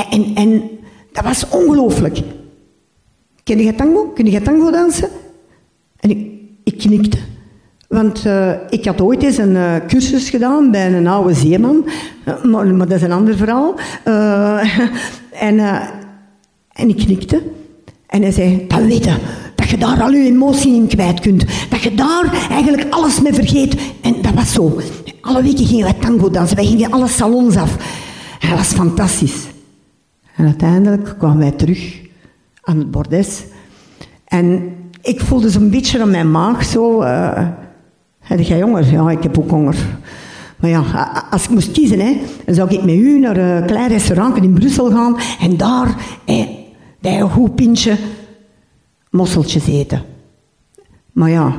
[0.09, 0.69] En, en
[1.11, 2.19] dat was ongelooflijk.
[3.43, 4.07] Ken je tango?
[4.07, 5.09] Kun je tango dansen?
[5.99, 6.27] En ik,
[6.63, 7.17] ik knikte.
[7.89, 11.85] Want uh, ik had ooit eens een uh, cursus gedaan bij een oude zeeman,
[12.27, 13.75] uh, maar, maar, dat is een ander verhaal.
[15.49, 17.41] en, ik knikte.
[18.07, 19.17] En hij zei, dat weten,
[19.55, 21.45] dat je daar al je emotie in kwijt kunt.
[21.69, 23.75] Dat je daar eigenlijk alles mee vergeet.
[24.01, 24.79] En dat was zo.
[25.21, 27.75] Alle weken gingen wij tango dansen, wij gingen alle salons af.
[28.39, 29.47] Dat was fantastisch.
[30.35, 32.01] En uiteindelijk kwamen wij terug
[32.61, 33.43] aan het bordes.
[34.25, 37.01] En ik voelde zo'n beetje aan mijn maag zo...
[38.29, 38.91] Heb jij honger?
[38.91, 39.75] Ja, ik heb ook honger.
[40.59, 40.83] Maar ja,
[41.31, 44.53] als ik moest kiezen, hè, dan zou ik met u naar een klein restaurant in
[44.53, 45.95] Brussel gaan en daar
[46.99, 47.97] bij een goed pintje
[49.11, 50.01] mosseltjes eten.
[51.11, 51.55] Maar ja,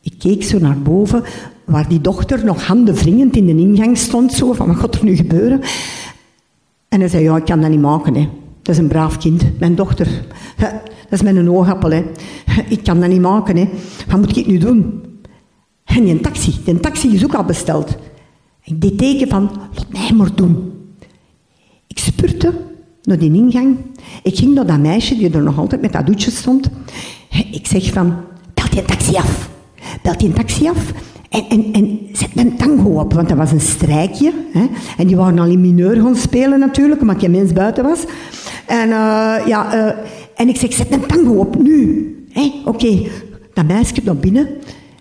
[0.00, 1.22] ik keek zo naar boven,
[1.64, 5.04] waar die dochter nog handen wringend in de ingang stond, zo van wat gaat er
[5.04, 5.60] nu gebeuren?
[6.88, 8.28] En hij zei, ja, ik kan dat niet maken, hè.
[8.62, 10.08] Dat is een braaf kind, mijn dochter.
[11.08, 12.04] Dat is mijn oogappel, hè.
[12.68, 13.68] Ik kan dat niet maken, hè.
[14.08, 15.08] Wat moet ik nu doen?
[15.96, 17.96] En die taxi, die taxi is ook al besteld.
[18.64, 20.72] Ik deed teken van, laat mij maar doen.
[21.86, 22.52] Ik spurte
[23.02, 23.76] naar die ingang.
[24.22, 26.70] Ik ging naar dat meisje die er nog altijd met dat doetje stond.
[27.50, 28.14] Ik zeg van,
[28.54, 29.50] bel die taxi af.
[30.02, 30.92] Bel die taxi af
[31.28, 34.32] En, en, en zet een tango op, want dat was een strijkje.
[34.52, 34.66] Hè.
[34.96, 38.04] En die waren al in mineur gaan spelen natuurlijk, omdat je mens buiten was.
[38.66, 39.92] En, uh, ja, uh,
[40.36, 42.26] en ik zeg, zet een tango op, nu.
[42.64, 43.08] Oké,
[43.54, 44.48] dat meisje naar binnen.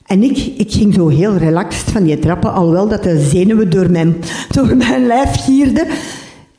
[0.09, 3.91] En ik, ik ging zo heel relaxed van die trappen, alhoewel dat de zenuwen door
[3.91, 4.15] mijn,
[4.55, 5.87] door mijn lijf gierden.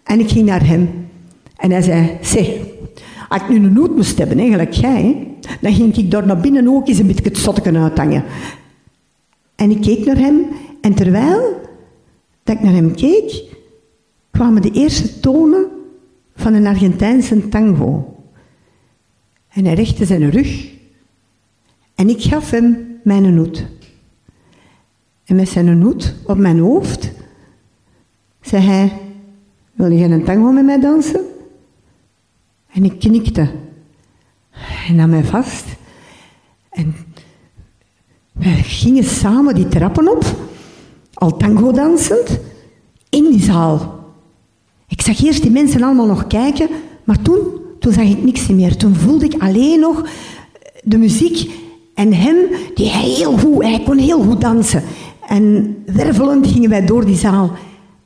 [0.03, 1.09] En ik ging naar hem.
[1.57, 2.49] En hij zei, zeg,
[3.29, 5.29] als ik nu een noot moest hebben, eigenlijk jij,
[5.61, 8.25] dan ging ik daar naar binnen ook eens een beetje het zotteken uithangen.
[9.57, 10.47] En ik keek naar hem
[10.81, 11.61] en terwijl
[12.43, 13.45] dat ik naar hem keek,
[14.31, 15.67] kwamen de eerste tonen
[16.35, 18.15] van een Argentijnse tango.
[19.49, 20.69] En hij richtte zijn rug
[21.95, 23.67] en ik gaf hem mijn hoed.
[25.25, 27.11] En met zijn hoed op mijn hoofd
[28.41, 28.93] zei hij,
[29.73, 31.21] wil je een tango met mij dansen?
[32.73, 33.49] En ik knikte.
[34.51, 35.65] Hij nam mij vast
[36.71, 36.95] en
[38.33, 40.25] we gingen samen die trappen op,
[41.15, 42.41] al tango dansend,
[43.09, 43.99] in die zaal.
[44.89, 46.69] Ik zag eerst die mensen allemaal nog kijken,
[47.05, 47.39] maar toen,
[47.79, 48.77] toen zag ik niks meer.
[48.77, 50.09] Toen voelde ik alleen nog
[50.83, 51.51] de muziek
[51.95, 52.37] en hem,
[52.75, 54.83] die heel goed, hij kon heel goed dansen.
[55.29, 57.51] En wervelend gingen wij door die zaal.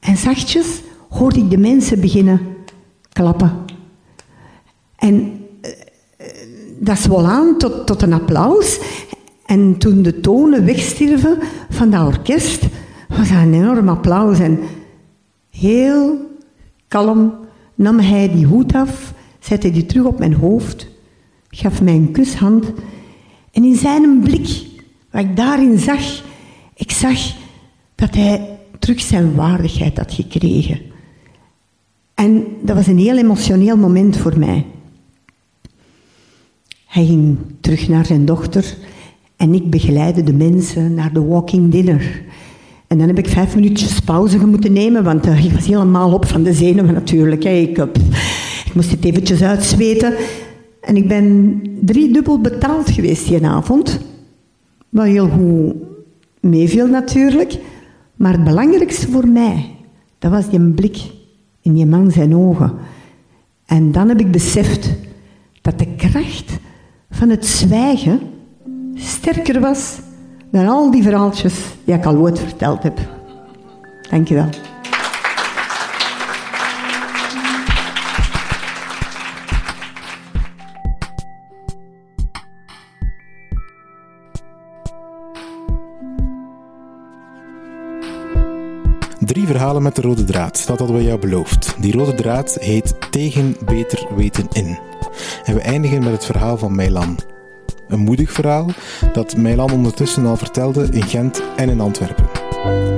[0.01, 0.67] En zachtjes
[1.09, 2.41] hoorde ik de mensen beginnen
[3.13, 3.53] klappen.
[4.97, 5.71] En uh,
[6.79, 8.81] dat zwol aan tot, tot een applaus.
[9.47, 11.39] En toen de tonen wegstierven
[11.71, 12.63] van dat orkest,
[13.09, 14.39] was dat een enorm applaus.
[14.39, 14.59] En
[15.51, 16.19] heel
[16.89, 17.35] kalm
[17.75, 20.89] nam hij die hoed af, zette die terug op mijn hoofd,
[21.49, 22.73] gaf mij een kushand.
[23.55, 24.63] En in zijn blik,
[25.11, 26.23] wat ik daarin zag,
[26.75, 27.19] ik zag
[27.95, 30.81] dat hij terug zijn waardigheid had gekregen.
[32.15, 34.67] En dat was een heel emotioneel moment voor mij.
[36.87, 38.77] Hij ging terug naar zijn dochter
[39.37, 42.23] en ik begeleidde de mensen naar de walking dinner.
[42.87, 46.27] En dan heb ik vijf minuutjes pauze moeten nemen, want uh, ik was helemaal op
[46.27, 47.45] van de zenuwen natuurlijk.
[47.45, 47.85] Ik, uh,
[48.65, 50.15] ik moest het eventjes uitzweten.
[50.87, 54.01] En ik ben driedubbel betaald geweest die avond.
[54.89, 55.75] Wat heel goed
[56.41, 57.59] meeviel natuurlijk.
[58.17, 59.77] Maar het belangrijkste voor mij,
[60.19, 60.99] dat was die blik
[61.61, 62.73] in die man zijn ogen.
[63.67, 64.91] En dan heb ik beseft
[65.61, 66.59] dat de kracht
[67.11, 68.21] van het zwijgen
[68.95, 69.99] sterker was
[70.51, 72.99] dan al die verhaaltjes die ik al ooit verteld heb.
[74.11, 74.74] Dank je wel.
[89.73, 91.77] Met de rode draad, dat hadden we jou beloofd.
[91.79, 94.79] Die rode draad heet Tegen Beter Weten In.
[95.45, 97.19] En we eindigen met het verhaal van Meilan.
[97.89, 98.67] Een moedig verhaal
[99.13, 102.25] dat Meilan ondertussen al vertelde in Gent en in Antwerpen.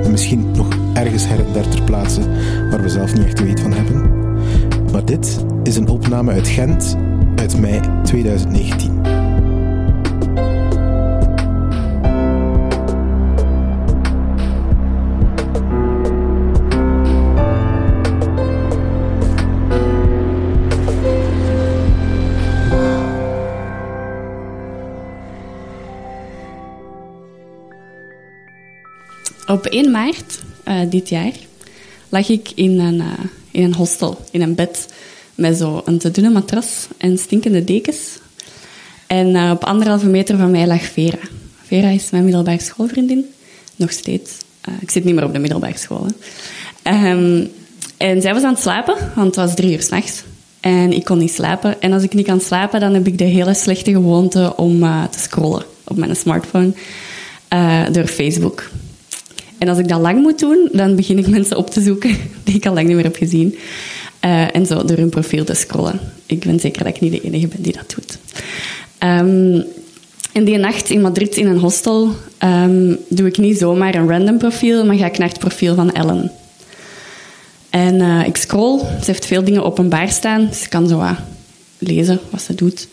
[0.03, 2.21] En misschien nog ergens her en der ter plaatse
[2.69, 4.11] waar we zelf niet echt weet van hebben.
[4.91, 6.97] Maar dit is een opname uit Gent
[7.35, 8.96] uit mei 2019.
[29.47, 31.31] Op 1 maart uh, dit jaar
[32.09, 33.11] lag ik in een, uh,
[33.51, 34.93] in een hostel, in een bed,
[35.35, 38.19] met zo'n te dunne matras en stinkende dekens.
[39.05, 41.17] En uh, op anderhalve meter van mij lag Vera.
[41.63, 43.25] Vera is mijn middelbare schoolvriendin,
[43.75, 44.31] nog steeds.
[44.79, 46.05] ik zit niet meer op de middelbare school.
[46.83, 47.51] Um,
[47.97, 50.23] en zij was aan het slapen, want het was drie uur s'nachts.
[50.59, 51.81] En ik kon niet slapen.
[51.81, 54.79] En als ik niet kan slapen, dan heb ik de hele slechte gewoonte om
[55.11, 56.73] te scrollen op mijn smartphone
[57.91, 58.69] door Facebook.
[59.57, 62.55] En als ik dat lang moet doen, dan begin ik mensen op te zoeken die
[62.55, 63.55] ik al lang niet meer heb gezien.
[64.25, 65.99] Uh, en zo door hun profiel te scrollen.
[66.25, 68.17] Ik ben zeker dat ik niet de enige ben die dat doet.
[68.99, 69.63] Um,
[70.33, 72.11] en die nacht in Madrid in een hostel
[72.43, 75.93] um, doe ik niet zomaar een random profiel, maar ga ik naar het profiel van
[75.93, 76.31] Ellen.
[77.69, 78.79] En uh, ik scroll.
[78.79, 81.19] Ze heeft veel dingen openbaar staan, ik kan zo uh,
[81.77, 82.87] lezen wat ze doet.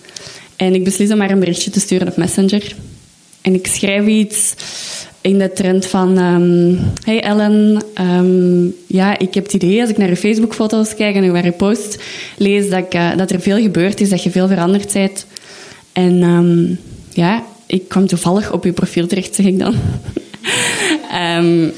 [0.57, 2.75] En ik beslis om maar een berichtje te sturen op Messenger.
[3.41, 4.55] En ik schrijf iets
[5.25, 6.19] in de trend van...
[6.19, 11.15] Um, hey Ellen, um, ja, ik heb het idee als ik naar je Facebook-foto's kijk
[11.15, 12.03] en naar je post
[12.37, 15.27] lees dat, uh, dat er veel gebeurd is, dat je veel veranderd bent.
[15.93, 16.79] En um,
[17.13, 19.75] ja, ik kwam toevallig op je profiel terecht, zeg ik dan.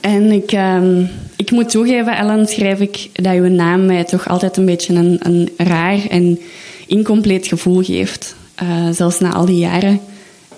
[0.00, 0.56] en ik,
[1.36, 5.18] ik moet toegeven, Ellen, schrijf ik dat je naam mij toch altijd een beetje een,
[5.22, 6.38] een raar en
[6.86, 8.36] incompleet gevoel geeft.
[8.62, 10.00] Uh, zelfs na al die jaren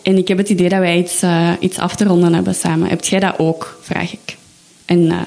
[0.09, 2.88] En ik heb het idee dat wij iets, uh, iets af te ronden hebben samen.
[2.88, 4.36] Heb jij dat ook, vraag ik.
[4.84, 5.20] En uh,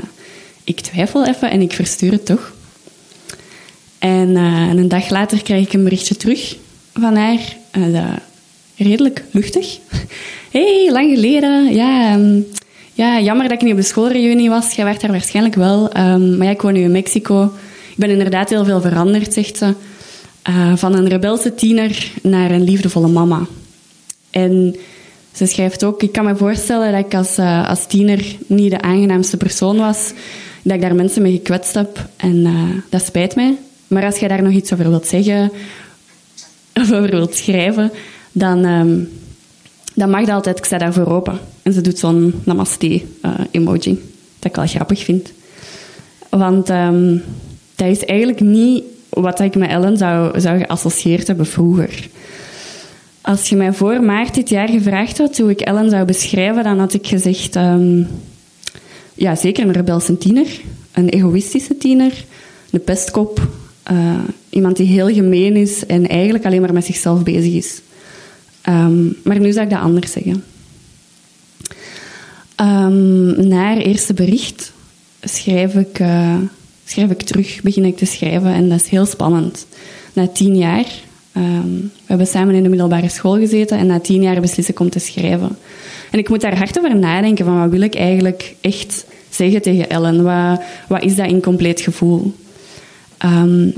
[0.63, 2.53] ik twijfel even en ik verstuur het toch.
[3.99, 6.55] En, en, een dag later krijg ik een berichtje terug
[6.93, 7.39] van haar.
[8.77, 9.77] redelijk luchtig.
[10.51, 11.73] hey, lang geleden.
[11.73, 12.47] Ja, um,
[12.93, 14.73] ja, jammer dat ik niet op de schoolreunie was.
[14.73, 15.97] Jij werd daar waarschijnlijk wel.
[15.97, 17.43] Um, maar ja, ik woon nu in Mexico.
[17.89, 19.73] Ik ben inderdaad heel veel veranderd, zegt ze.
[20.75, 23.47] van een rebelse tiener naar een liefdevolle mama.
[24.31, 24.75] En
[25.33, 28.81] ze schrijft ook, ik kan me voorstellen dat ik als, uh, als tiener niet de
[28.81, 30.13] aangenaamste persoon was,
[30.63, 32.09] dat ik daar mensen mee gekwetst heb.
[32.15, 33.57] En uh, dat spijt mij.
[33.87, 35.51] Maar als jij daar nog iets over wilt zeggen,
[36.73, 37.91] of over wilt schrijven,
[38.31, 39.09] dan, um,
[39.93, 40.57] dan mag dat altijd.
[40.57, 41.39] Ik sta daarvoor open.
[41.61, 43.97] En ze doet zo'n namaste-emoji, uh,
[44.39, 45.31] dat ik wel grappig vind.
[46.29, 47.23] Want um,
[47.75, 52.09] dat is eigenlijk niet wat ik met Ellen zou, zou geassocieerd hebben vroeger.
[53.21, 56.79] Als je mij voor maart dit jaar gevraagd had hoe ik Ellen zou beschrijven, dan
[56.79, 57.55] had ik gezegd...
[57.55, 58.07] Um,
[59.13, 60.47] ja, zeker een rebelse tiener.
[60.91, 62.25] Een egoïstische tiener.
[62.71, 63.47] Een pestkop.
[63.91, 64.19] Uh,
[64.49, 67.81] iemand die heel gemeen is en eigenlijk alleen maar met zichzelf bezig is.
[68.69, 70.43] Um, maar nu zou ik dat anders zeggen.
[72.61, 74.71] Um, na eerste bericht
[75.21, 76.35] schrijf ik, uh,
[76.85, 78.53] schrijf ik terug, begin ik te schrijven.
[78.53, 79.65] En dat is heel spannend.
[80.13, 80.85] Na tien jaar
[81.37, 84.79] Um, we hebben samen in de middelbare school gezeten en na tien jaar beslis ik
[84.79, 85.57] om te schrijven.
[86.11, 89.89] En ik moet daar hard over nadenken van wat wil ik eigenlijk echt zeggen tegen
[89.89, 90.23] Ellen?
[90.87, 92.33] Wat, is dat incompleet gevoel?
[93.25, 93.73] Um,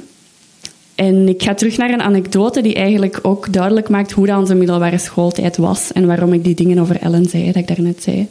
[0.96, 4.56] en ik ga terug naar een anekdote die eigenlijk ook duidelijk maakt hoe dat onze
[4.56, 8.28] middelbare schooltijd was en waarom ik die dingen over Ellen zei, dat ik daarnet zei.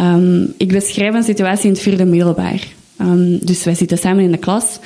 [0.00, 2.66] Um, ik beschrijf een situatie in het vierde middelbaar.
[3.40, 4.78] dus wij zitten samen in de klas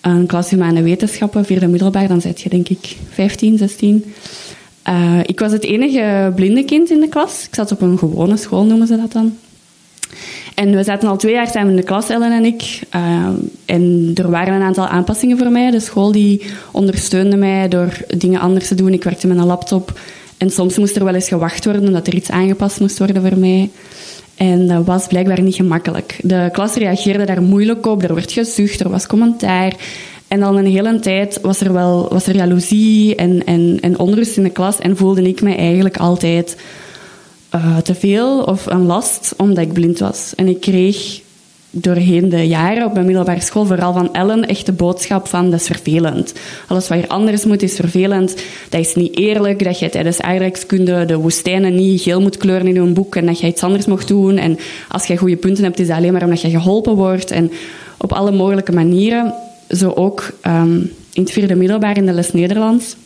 [0.00, 4.04] een klas humane wetenschappen, vierde middelbaar, dan zit je denk ik 15, 16.
[4.88, 7.44] Uh, ik was het enige blinde kind in de klas.
[7.46, 9.36] Ik zat op een gewone school, noemen ze dat dan.
[10.54, 12.80] En we zaten al twee jaar samen in de klas, Ellen en ik.
[12.94, 13.28] Uh,
[13.64, 15.70] en er waren een aantal aanpassingen voor mij.
[15.70, 18.92] De school die ondersteunde mij door dingen anders te doen.
[18.92, 20.00] Ik werkte met een laptop.
[20.36, 23.38] En soms moest er wel eens gewacht worden, omdat er iets aangepast moest worden voor
[23.38, 23.70] mij.
[24.40, 26.18] En dat was blijkbaar niet gemakkelijk.
[26.22, 28.02] De klas reageerde daar moeilijk op.
[28.02, 29.76] Er werd gezucht, er was commentaar.
[30.28, 34.36] En dan een hele tijd was er wel was er jaloezie en, en, en onrust
[34.36, 34.78] in de klas.
[34.78, 36.56] En voelde ik me eigenlijk altijd
[37.54, 40.32] uh, te veel of een last omdat ik blind was.
[40.36, 41.20] En ik kreeg
[41.70, 45.60] doorheen de jaren op mijn middelbare school, vooral van Ellen, echt de boodschap van dat
[45.60, 46.32] is vervelend.
[46.66, 48.36] Alles wat hier anders moet is vervelend.
[48.68, 52.76] Dat is niet eerlijk, dat je tijdens aardrijkskunde de woestijnen niet geel moet kleuren in
[52.76, 54.36] een boek en dat je iets anders mocht doen.
[54.36, 54.58] En
[54.88, 57.30] als je goede punten hebt, is dat alleen maar omdat je geholpen wordt.
[57.30, 57.52] En
[57.98, 59.34] op alle mogelijke manieren.
[59.68, 62.96] Zo ook um, in het vierde middelbaar in de les Nederlands.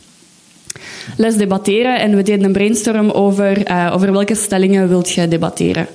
[1.17, 5.87] Les debatteren en we deden een brainstorm over, uh, over welke stellingen wilt je debatteren.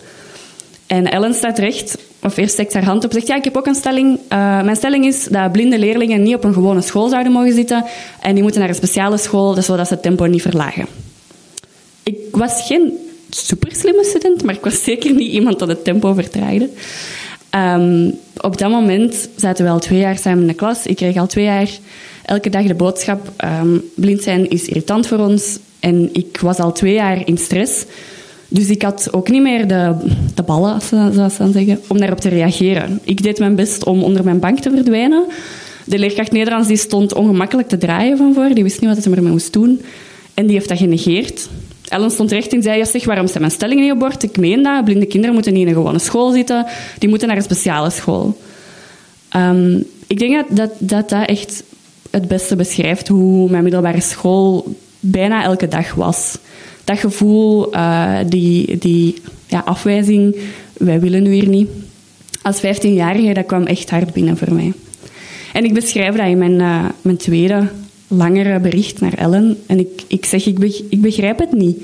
[0.91, 3.67] En Ellen staat recht of eerst steekt haar hand op zegt, ja, ik heb ook
[3.67, 4.19] een stelling.
[4.19, 7.85] Uh, mijn stelling is dat blinde leerlingen niet op een gewone school zouden mogen zitten
[8.21, 10.87] en die moeten naar een speciale school, dus zodat ze het tempo niet verlagen.
[12.03, 16.15] Ik was geen super slimme student, maar ik was zeker niet iemand dat het tempo
[16.15, 16.69] vertraagde.
[17.55, 20.87] Um, op dat moment zaten we al twee jaar samen in de klas.
[20.87, 21.69] Ik kreeg al twee jaar
[22.25, 25.59] elke dag de boodschap, um, blind zijn is irritant voor ons.
[25.81, 27.85] En ik was al twee jaar in stress.
[28.53, 29.95] Dus ik had ook niet meer de,
[30.35, 33.01] de ballen, zoals ze dan zeggen, om daarop te reageren.
[33.05, 35.25] Ik deed mijn best om onder mijn bank te verdwijnen.
[35.85, 38.49] De leerkracht Nederlands die stond ongemakkelijk te draaien van voor.
[38.55, 39.81] Die wist niet wat ze ermee moest doen.
[40.35, 41.49] En die heeft dat genegeerd.
[41.89, 44.23] Ellen stond recht en zei, ja, waarom staat mijn stelling niet op bord?
[44.23, 44.85] Ik meen dat.
[44.85, 46.67] Blinde kinderen moeten niet in een gewone school zitten.
[46.99, 48.39] Die moeten naar een speciale school.
[49.37, 51.63] Um, ik denk dat, dat, dat dat echt
[52.11, 56.39] het beste beschrijft hoe mijn middelbare school bijna elke dag was
[56.85, 59.15] dat gevoel, uh, die, die
[59.47, 60.37] ja, afwijzing,
[60.73, 61.69] wij willen hier niet.
[62.43, 64.73] Als 15-jarige, dat kwam echt hard binnen voor mij.
[65.53, 67.69] En ik beschrijf dat in mijn, uh, mijn tweede
[68.09, 69.59] langere bericht naar Ellen.
[69.67, 71.77] En ik, ik zeg, ik, ik begrijp het niet.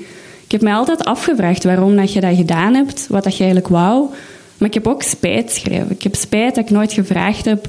[0.43, 3.73] Ik heb mij altijd afgevraagd waarom dat je dat gedaan hebt, wat dat je eigenlijk
[3.73, 4.09] wou.
[4.57, 5.91] Maar ik heb ook spijt geschreven.
[5.91, 7.67] Ik heb spijt dat ik nooit gevraagd heb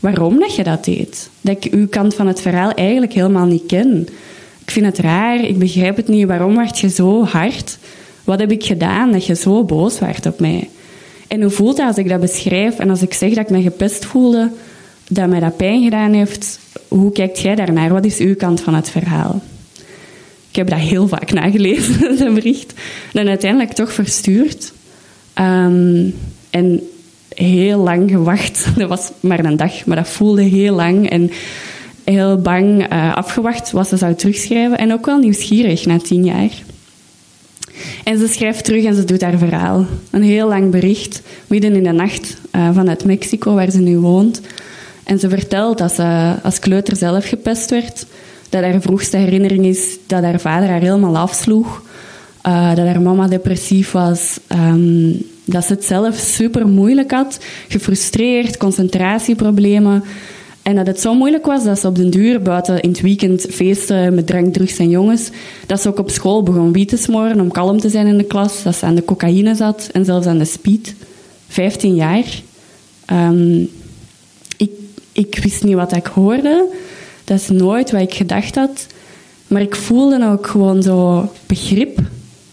[0.00, 1.30] waarom dat je dat deed.
[1.40, 4.08] Dat ik uw kant van het verhaal eigenlijk helemaal niet ken
[4.70, 7.78] ik vind het raar, ik begrijp het niet, waarom werd je zo hard?
[8.24, 10.68] Wat heb ik gedaan dat je zo boos werd op mij?
[11.28, 13.62] En hoe voelt het als ik dat beschrijf en als ik zeg dat ik me
[13.62, 14.50] gepest voelde,
[15.08, 16.58] dat mij dat pijn gedaan heeft?
[16.88, 17.92] Hoe kijkt jij daarnaar?
[17.92, 19.42] Wat is uw kant van het verhaal?
[20.48, 22.72] Ik heb dat heel vaak nagelezen, dat bericht.
[23.12, 24.72] En uiteindelijk toch verstuurd.
[25.38, 26.14] Um,
[26.50, 26.82] en
[27.34, 28.66] heel lang gewacht.
[28.76, 31.10] Dat was maar een dag, maar dat voelde heel lang.
[31.10, 31.30] En
[32.10, 34.78] heel bang uh, afgewacht wat ze zou terugschrijven.
[34.78, 36.50] En ook wel nieuwsgierig na tien jaar.
[38.04, 39.86] En ze schrijft terug en ze doet haar verhaal.
[40.10, 44.40] Een heel lang bericht, midden in de nacht, uh, vanuit Mexico, waar ze nu woont.
[45.04, 48.06] En ze vertelt dat ze als kleuter zelf gepest werd.
[48.48, 51.82] Dat haar vroegste herinnering is dat haar vader haar helemaal afsloeg.
[52.46, 54.38] Uh, dat haar mama depressief was.
[54.48, 57.38] Um, dat ze het zelf super moeilijk had.
[57.68, 60.04] Gefrustreerd, concentratieproblemen.
[60.70, 63.46] En dat het zo moeilijk was dat ze op den duur buiten in het weekend
[63.50, 65.30] feesten met drank, drugs en jongens,
[65.66, 68.24] dat ze ook op school begon wiet te smoren om kalm te zijn in de
[68.24, 70.94] klas, dat ze aan de cocaïne zat en zelfs aan de speed.
[71.48, 72.24] 15 jaar.
[73.12, 73.68] Um,
[74.56, 74.70] ik,
[75.12, 76.66] ik wist niet wat ik hoorde.
[77.24, 78.86] Dat is nooit wat ik gedacht had.
[79.46, 81.98] Maar ik voelde ook gewoon zo begrip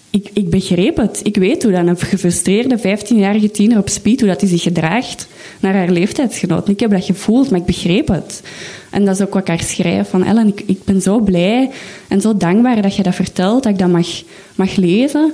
[0.09, 1.19] ik, ik begreep het.
[1.23, 5.27] Ik weet hoe dan een gefrustreerde 15-jarige tiener op speed, hoe dat hij zich gedraagt
[5.59, 6.73] naar haar leeftijdsgenoten.
[6.73, 8.41] Ik heb dat gevoeld, maar ik begreep het.
[8.89, 10.09] En dat is ook wat ik haar schrijf.
[10.09, 11.69] Van Ellen, ik, ik ben zo blij
[12.07, 14.07] en zo dankbaar dat je dat vertelt, dat ik dat mag,
[14.55, 15.33] mag lezen.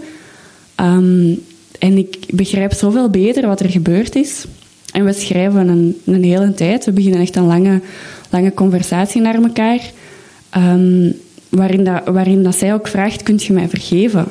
[0.81, 1.43] Um,
[1.79, 4.45] en ik begrijp zoveel beter wat er gebeurd is.
[4.91, 6.85] En we schrijven een, een hele tijd.
[6.85, 7.81] We beginnen echt een lange,
[8.29, 9.79] lange conversatie naar elkaar.
[10.57, 11.13] Um,
[11.49, 14.25] waarin, dat, waarin dat zij ook vraagt, kunt je mij vergeven?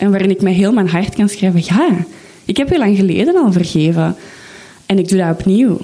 [0.00, 1.88] En waarin ik met heel mijn hart kan schrijven: Ja,
[2.44, 4.16] ik heb je lang geleden al vergeven.
[4.86, 5.78] En ik doe dat opnieuw.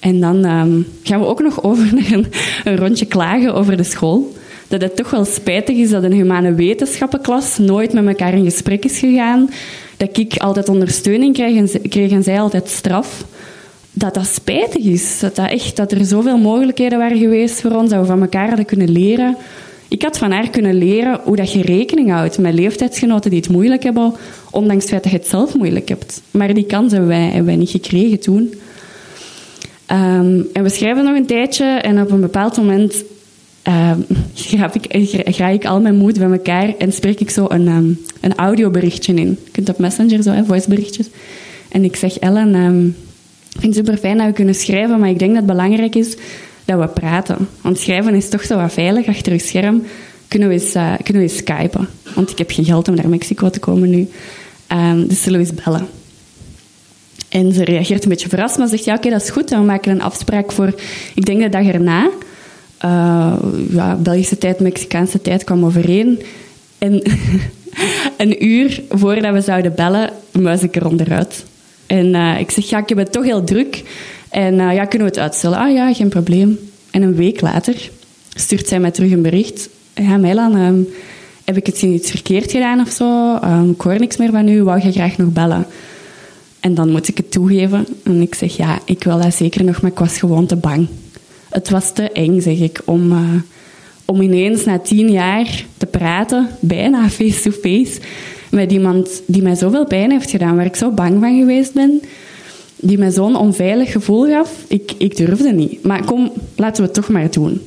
[0.00, 2.24] En dan um, gaan we ook nog over naar
[2.64, 4.32] een, rondje klagen over de school.
[4.68, 8.84] Dat het toch wel spijtig is dat een humane wetenschappenklas nooit met elkaar in gesprek
[8.84, 9.50] is gegaan.
[9.96, 13.24] Dat ik altijd ondersteuning kreeg en, kreeg en zij altijd straf.
[13.92, 15.18] Dat dat spijtig is.
[15.20, 18.48] Dat, dat, echt, dat er zoveel mogelijkheden waren geweest voor ons, dat we van elkaar
[18.48, 19.36] hadden kunnen leren.
[19.90, 23.48] Ik had van haar kunnen leren hoe dat je rekening houdt met leeftijdsgenoten die het
[23.48, 24.14] moeilijk hebben,
[24.50, 26.22] ondanks het feit dat je het zelf moeilijk hebt.
[26.30, 28.54] Maar die kans hebben wij, hebben niet gekregen toen.
[29.92, 33.04] Um, en we schrijven nog een tijdje en op een bepaald moment
[33.68, 34.06] um,
[34.88, 38.34] ik, ga ik al mijn moed bij elkaar en spreek ik zo een, um, een
[38.34, 39.38] audioberichtje in.
[39.44, 41.08] Je kunt op Messenger zo, voiceberichtjes.
[41.68, 42.54] En ik zeg, Ellen,
[43.52, 45.94] ik vind het super fijn dat we kunnen schrijven, maar ik denk dat het belangrijk
[45.94, 46.16] is
[46.70, 47.48] dat we praten.
[47.60, 49.82] Want schrijven is toch zo wat veilig achter je scherm.
[50.28, 51.88] Kunnen we eens, uh, kunnen we eens skypen?
[52.14, 54.08] Want ik heb geen geld om naar Mexico te komen nu.
[54.72, 55.88] Um, dus zullen we eens bellen?
[57.28, 59.50] En ze reageert een beetje verrast, maar zegt ja, oké, dat is goed.
[59.50, 60.74] we maken een afspraak voor,
[61.14, 62.10] ik denk de dag erna.
[62.84, 63.32] Uh,
[63.70, 66.22] ja, Belgische tijd, Mexicaanse tijd kwam overeen.
[66.78, 67.02] En
[68.16, 71.44] een uur voordat we zouden bellen, muis ik er onderuit.
[71.86, 73.82] En uh, ik zeg, ja, ik heb het toch heel druk.
[74.30, 75.58] En uh, ja, kunnen we het uitstellen?
[75.58, 76.58] Ah ja, geen probleem.
[76.90, 77.90] En een week later
[78.34, 79.68] stuurt zij mij terug een bericht.
[79.94, 80.88] Ja, Meilan, um,
[81.44, 83.38] heb ik het iets verkeerd gedaan of zo?
[83.44, 85.66] Um, ik hoor niks meer van u, wou je graag nog bellen?
[86.60, 87.86] En dan moet ik het toegeven.
[88.02, 90.88] En ik zeg, ja, ik wil dat zeker nog, maar ik was gewoon te bang.
[91.48, 93.18] Het was te eng, zeg ik, om, uh,
[94.04, 98.00] om ineens na tien jaar te praten, bijna face-to-face, -face,
[98.50, 102.00] met iemand die mij zoveel pijn heeft gedaan, waar ik zo bang van geweest ben
[102.80, 104.64] die mij zo'n onveilig gevoel gaf.
[104.68, 105.82] Ik, ik durfde niet.
[105.82, 107.60] Maar kom, laten we het toch maar doen.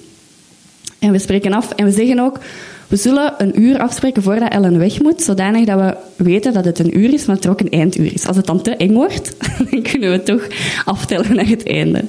[0.99, 2.39] En we spreken af en we zeggen ook,
[2.87, 6.79] we zullen een uur afspreken voordat Ellen weg moet, zodanig dat we weten dat het
[6.79, 8.27] een uur is, maar dat er ook een einduur is.
[8.27, 9.35] Als het dan te eng wordt,
[9.69, 10.47] dan kunnen we toch
[10.85, 12.05] aftellen naar het einde.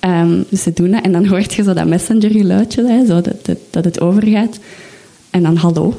[0.00, 3.28] Um, dus ze doen dat en dan hoort je zo dat messenger-geluidje, dat,
[3.70, 4.58] dat, het overgaat.
[5.30, 5.94] En dan hallo.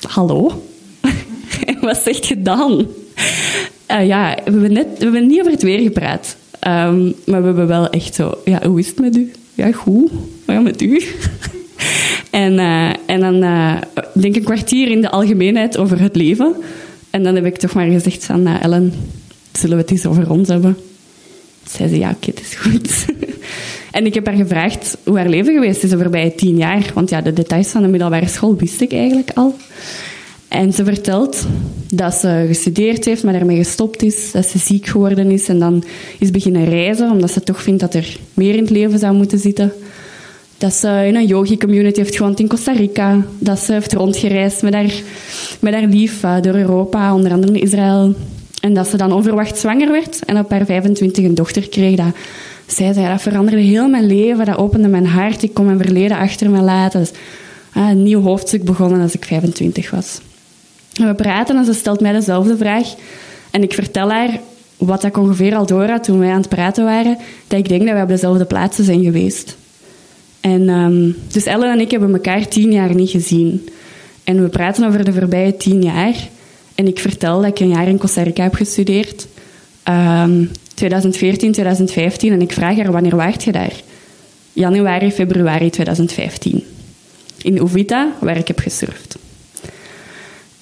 [0.00, 0.62] Hallo?
[1.66, 2.86] en wat zegt je dan?
[3.90, 6.36] Uh, ja, we hebben, net, we hebben niet over het weer gepraat.
[6.66, 8.38] Um, maar we hebben wel echt zo...
[8.44, 9.32] Ja, hoe is het met u?
[9.54, 10.10] Ja, goed.
[10.46, 11.02] Ja, met u?
[12.30, 13.76] en, uh, en dan uh,
[14.12, 16.54] denk ik een kwartier in de algemeenheid over het leven.
[17.10, 18.46] En dan heb ik toch maar gezegd van...
[18.46, 18.92] Ellen,
[19.52, 20.76] zullen we het eens over ons hebben?
[21.68, 23.06] Zei ze, ja, oké, het is goed.
[23.98, 26.90] en ik heb haar gevraagd hoe haar leven geweest is de voorbije tien jaar.
[26.94, 29.56] Want ja, de details van de middelbare school wist ik eigenlijk al.
[30.50, 31.46] En ze vertelt
[31.94, 34.32] dat ze gestudeerd heeft, maar daarmee gestopt is.
[34.32, 35.84] Dat ze ziek geworden is en dan
[36.18, 39.38] is beginnen reizen, omdat ze toch vindt dat er meer in het leven zou moeten
[39.38, 39.72] zitten.
[40.58, 43.24] Dat ze in een yogi-community heeft gewoond in Costa Rica.
[43.38, 44.92] Dat ze heeft rondgereisd met haar,
[45.60, 48.14] met haar lief uh, door Europa, onder andere Israël.
[48.60, 51.96] En dat ze dan onverwacht zwanger werd en op haar 25 een dochter kreeg.
[51.96, 52.14] Dat,
[52.66, 55.42] zei ze, dat veranderde heel mijn leven, dat opende mijn hart.
[55.42, 57.06] Ik kon mijn verleden achter me laten.
[57.76, 60.20] Uh, een nieuw hoofdstuk begonnen als ik 25 was.
[60.92, 62.94] We praten en ze stelt mij dezelfde vraag.
[63.50, 64.40] En ik vertel haar
[64.76, 67.86] wat ik ongeveer al door had toen wij aan het praten waren, dat ik denk
[67.86, 69.56] dat we op dezelfde plaatsen zijn geweest.
[70.40, 73.68] En, um, dus Ellen en ik hebben elkaar tien jaar niet gezien.
[74.24, 76.14] En we praten over de voorbije tien jaar.
[76.74, 79.26] En ik vertel dat ik een jaar in Costa Rica heb gestudeerd.
[79.88, 82.32] Um, 2014, 2015.
[82.32, 83.72] En ik vraag haar, wanneer waart je daar?
[84.52, 86.64] Januari, februari 2015.
[87.42, 89.16] In Uvita, waar ik heb gesurfd.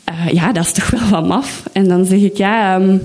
[0.09, 1.62] Eh, ja, dat is toch wel wat maf.
[1.72, 2.98] En dan zeg ik, ja, ehm,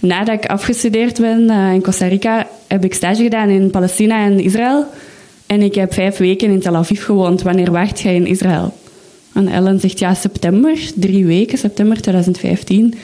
[0.00, 4.40] nadat ik afgestudeerd ben uh, in Costa Rica, heb ik stage gedaan in Palestina en
[4.40, 4.86] Israël.
[5.46, 7.42] En ik heb vijf weken in Tel Aviv gewoond.
[7.42, 8.74] Wanneer wacht jij in Israël?
[9.34, 12.94] En Ellen zegt, ja, september, drie weken, september 2015.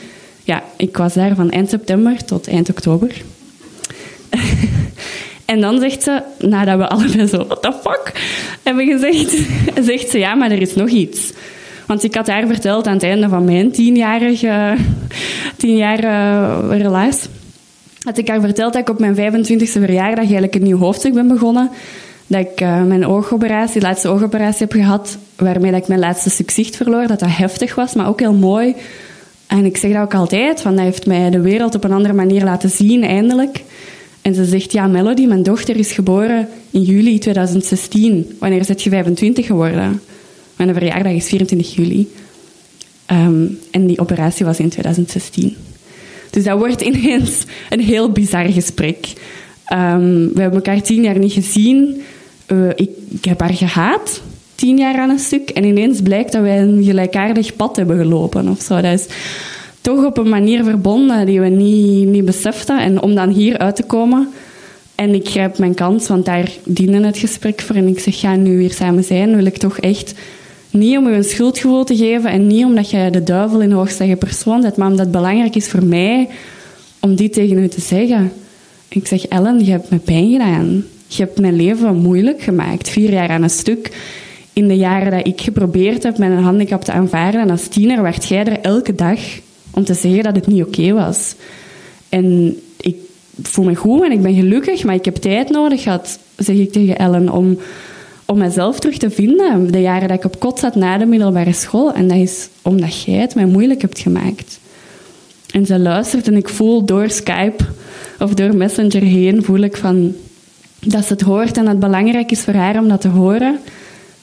[0.43, 3.11] Ja, ik was daar van eind september tot eind oktober.
[5.45, 8.11] en dan zegt ze, nadat we allebei zo, what the fuck,
[8.63, 9.37] hebben gezegd,
[9.89, 11.33] zegt ze, ja, maar er is nog iets.
[11.87, 14.75] Want ik had haar verteld aan het einde van mijn tienjarige,
[15.57, 17.29] tienjarige relatie.
[18.01, 21.27] Had ik haar verteld dat ik op mijn 25e verjaardag eigenlijk een nieuw hoofdstuk ben
[21.27, 21.69] begonnen.
[22.27, 26.51] Dat ik uh, mijn oogoperatie, laatste oogoperatie heb gehad, waarmee dat ik mijn laatste stuk
[26.51, 27.07] zicht verloor.
[27.07, 28.75] Dat dat heftig was, maar ook heel mooi.
[29.47, 32.13] En ik zeg dat ook altijd, van dat heeft mij de wereld op een andere
[32.13, 33.63] manier laten zien, eindelijk.
[34.21, 38.35] En ze zegt, ja, Melody, mijn dochter is geboren in juli 2016.
[38.39, 40.01] Wanneer is je 25 geworden?
[40.55, 42.11] Mijn verjaardag is 24 juli.
[43.05, 45.55] Ehm, en die operatie was in 2016.
[46.29, 49.13] Dus dat wordt ineens een heel bizar gesprek.
[49.73, 52.01] Um, we hebben elkaar tien jaar niet gezien.
[52.47, 52.89] Uh, ik,
[53.21, 54.21] heb haar gehaat,
[54.55, 55.49] tien jaar aan een stuk.
[55.49, 58.49] En ineens blijkt dat wij een gelijkaardig pad hebben gelopen.
[58.49, 58.81] Of zo.
[58.81, 59.05] Dat is
[59.81, 62.79] toch op een manier verbonden die we niet, niet beseften.
[62.79, 64.29] En om dan hier uit te komen...
[64.95, 67.75] En ik grijp mijn kans, want daar diende het gesprek voor.
[67.75, 70.13] En ik zeg, ga nu weer samen zijn, wil ik toch echt
[70.75, 74.15] niet om je een schuldgevoel te geven en niet omdat je de duivel in hoogste
[74.19, 76.27] persoon zet, maar omdat het belangrijk is voor mij
[76.99, 78.31] om die tegen u te zeggen.
[78.87, 80.83] Ik zeg, Ellen, je hebt me pijn gedaan.
[81.07, 82.89] Je hebt mijn leven moeilijk gemaakt.
[82.89, 83.97] Vier jaar aan een stuk.
[84.53, 88.25] In de jaren dat ik geprobeerd heb mijn handicap te aanvaarden, en als tiener werd
[88.25, 89.19] jij er elke dag
[89.71, 91.35] om te zeggen dat het niet oké was.
[92.09, 92.95] En ik
[93.41, 96.71] voel me goed en ik ben gelukkig, maar ik heb tijd nodig gehad, zeg ik
[96.71, 97.57] tegen Ellen, om
[98.25, 99.71] om mezelf terug te vinden.
[99.71, 101.93] De jaren dat ik op kot zat na de middelbare school.
[101.93, 104.59] En dat is omdat jij het mij moeilijk hebt gemaakt.
[105.51, 107.63] En ze luistert en ik voel door Skype
[108.19, 110.15] of door Messenger heen, voel ik van
[110.79, 113.59] dat ze het hoort en dat het belangrijk is voor haar om dat te horen.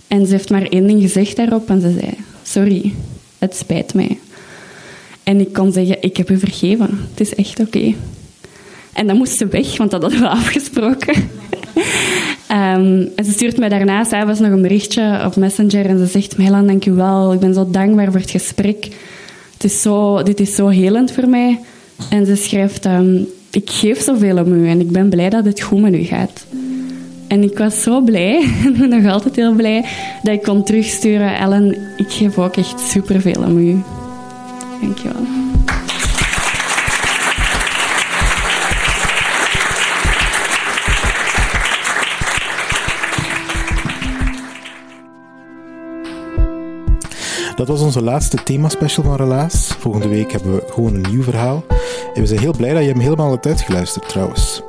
[0.08, 2.94] En ze heeft maar één ding gezegd daarop en ze zei, sorry,
[3.38, 4.18] het spijt mij.
[5.22, 7.94] En ik kon zeggen, ik heb u vergeven, het is echt oké.
[8.92, 11.30] En dan moest ze weg, want dat hadden afgesproken.
[11.74, 16.38] Um, en ze stuurt mij daarna s'avonds nog een berichtje op Messenger en ze zegt,
[16.38, 17.32] Melan, dank u wel.
[17.32, 18.88] Ik ben zo dankbaar voor het gesprek.
[19.52, 21.60] Het is zo, dit is zo helend voor mij.
[22.10, 25.60] En ze schrijft, um, ik geef zoveel om u en ik ben blij dat het
[25.60, 26.46] goed met u gaat.
[27.28, 28.46] En ik was zo blij,
[28.88, 29.84] nog altijd heel blij,
[30.22, 33.82] dat ik kon terugsturen, Ellen, ik geef ook echt superveel om u.
[34.80, 34.98] Dank
[47.62, 49.66] Dat was onze laatste themaspecial van Relaas.
[49.78, 51.64] Volgende week hebben we gewoon een nieuw verhaal.
[52.14, 54.62] En we zijn heel blij dat je hem helemaal hebt uitgeluisterd trouwens.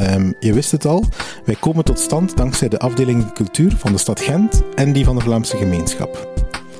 [0.00, 1.04] Um, je wist het al,
[1.44, 5.16] wij komen tot stand dankzij de afdeling cultuur van de stad Gent en die van
[5.16, 6.28] de Vlaamse gemeenschap.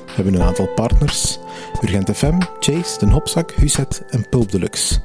[0.05, 1.39] We hebben een aantal partners,
[1.81, 4.99] Urgent FM, Chase, Den Hopzak, Huset en Pulp Deluxe.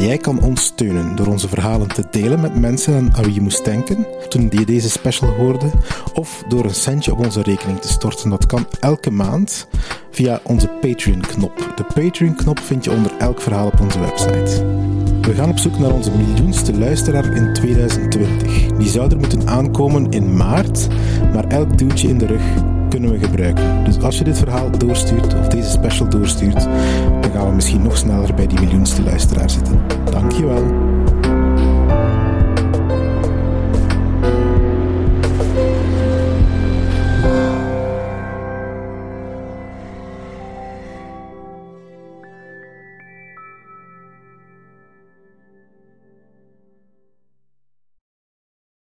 [0.00, 3.64] Jij kan ons steunen door onze verhalen te delen met mensen aan wie je moest
[3.64, 5.70] denken toen je deze special hoorde,
[6.14, 8.30] of door een centje op onze rekening te storten.
[8.30, 9.68] Dat kan elke maand
[10.10, 11.72] via onze Patreon-knop.
[11.76, 14.64] De Patreon-knop vind je onder elk verhaal op onze website.
[15.20, 18.66] We gaan op zoek naar onze miljoenste luisteraar in 2020.
[18.66, 20.88] Die zou er moeten aankomen in maart,
[21.32, 22.42] maar elk duwtje in de rug
[22.90, 23.84] kunnen we gebruiken.
[23.84, 26.60] Dus als je dit verhaal doorstuurt, of deze special doorstuurt,
[27.20, 29.80] dan gaan we misschien nog sneller bij die miljoenste luisteraar zitten.
[30.10, 30.64] Dankjewel.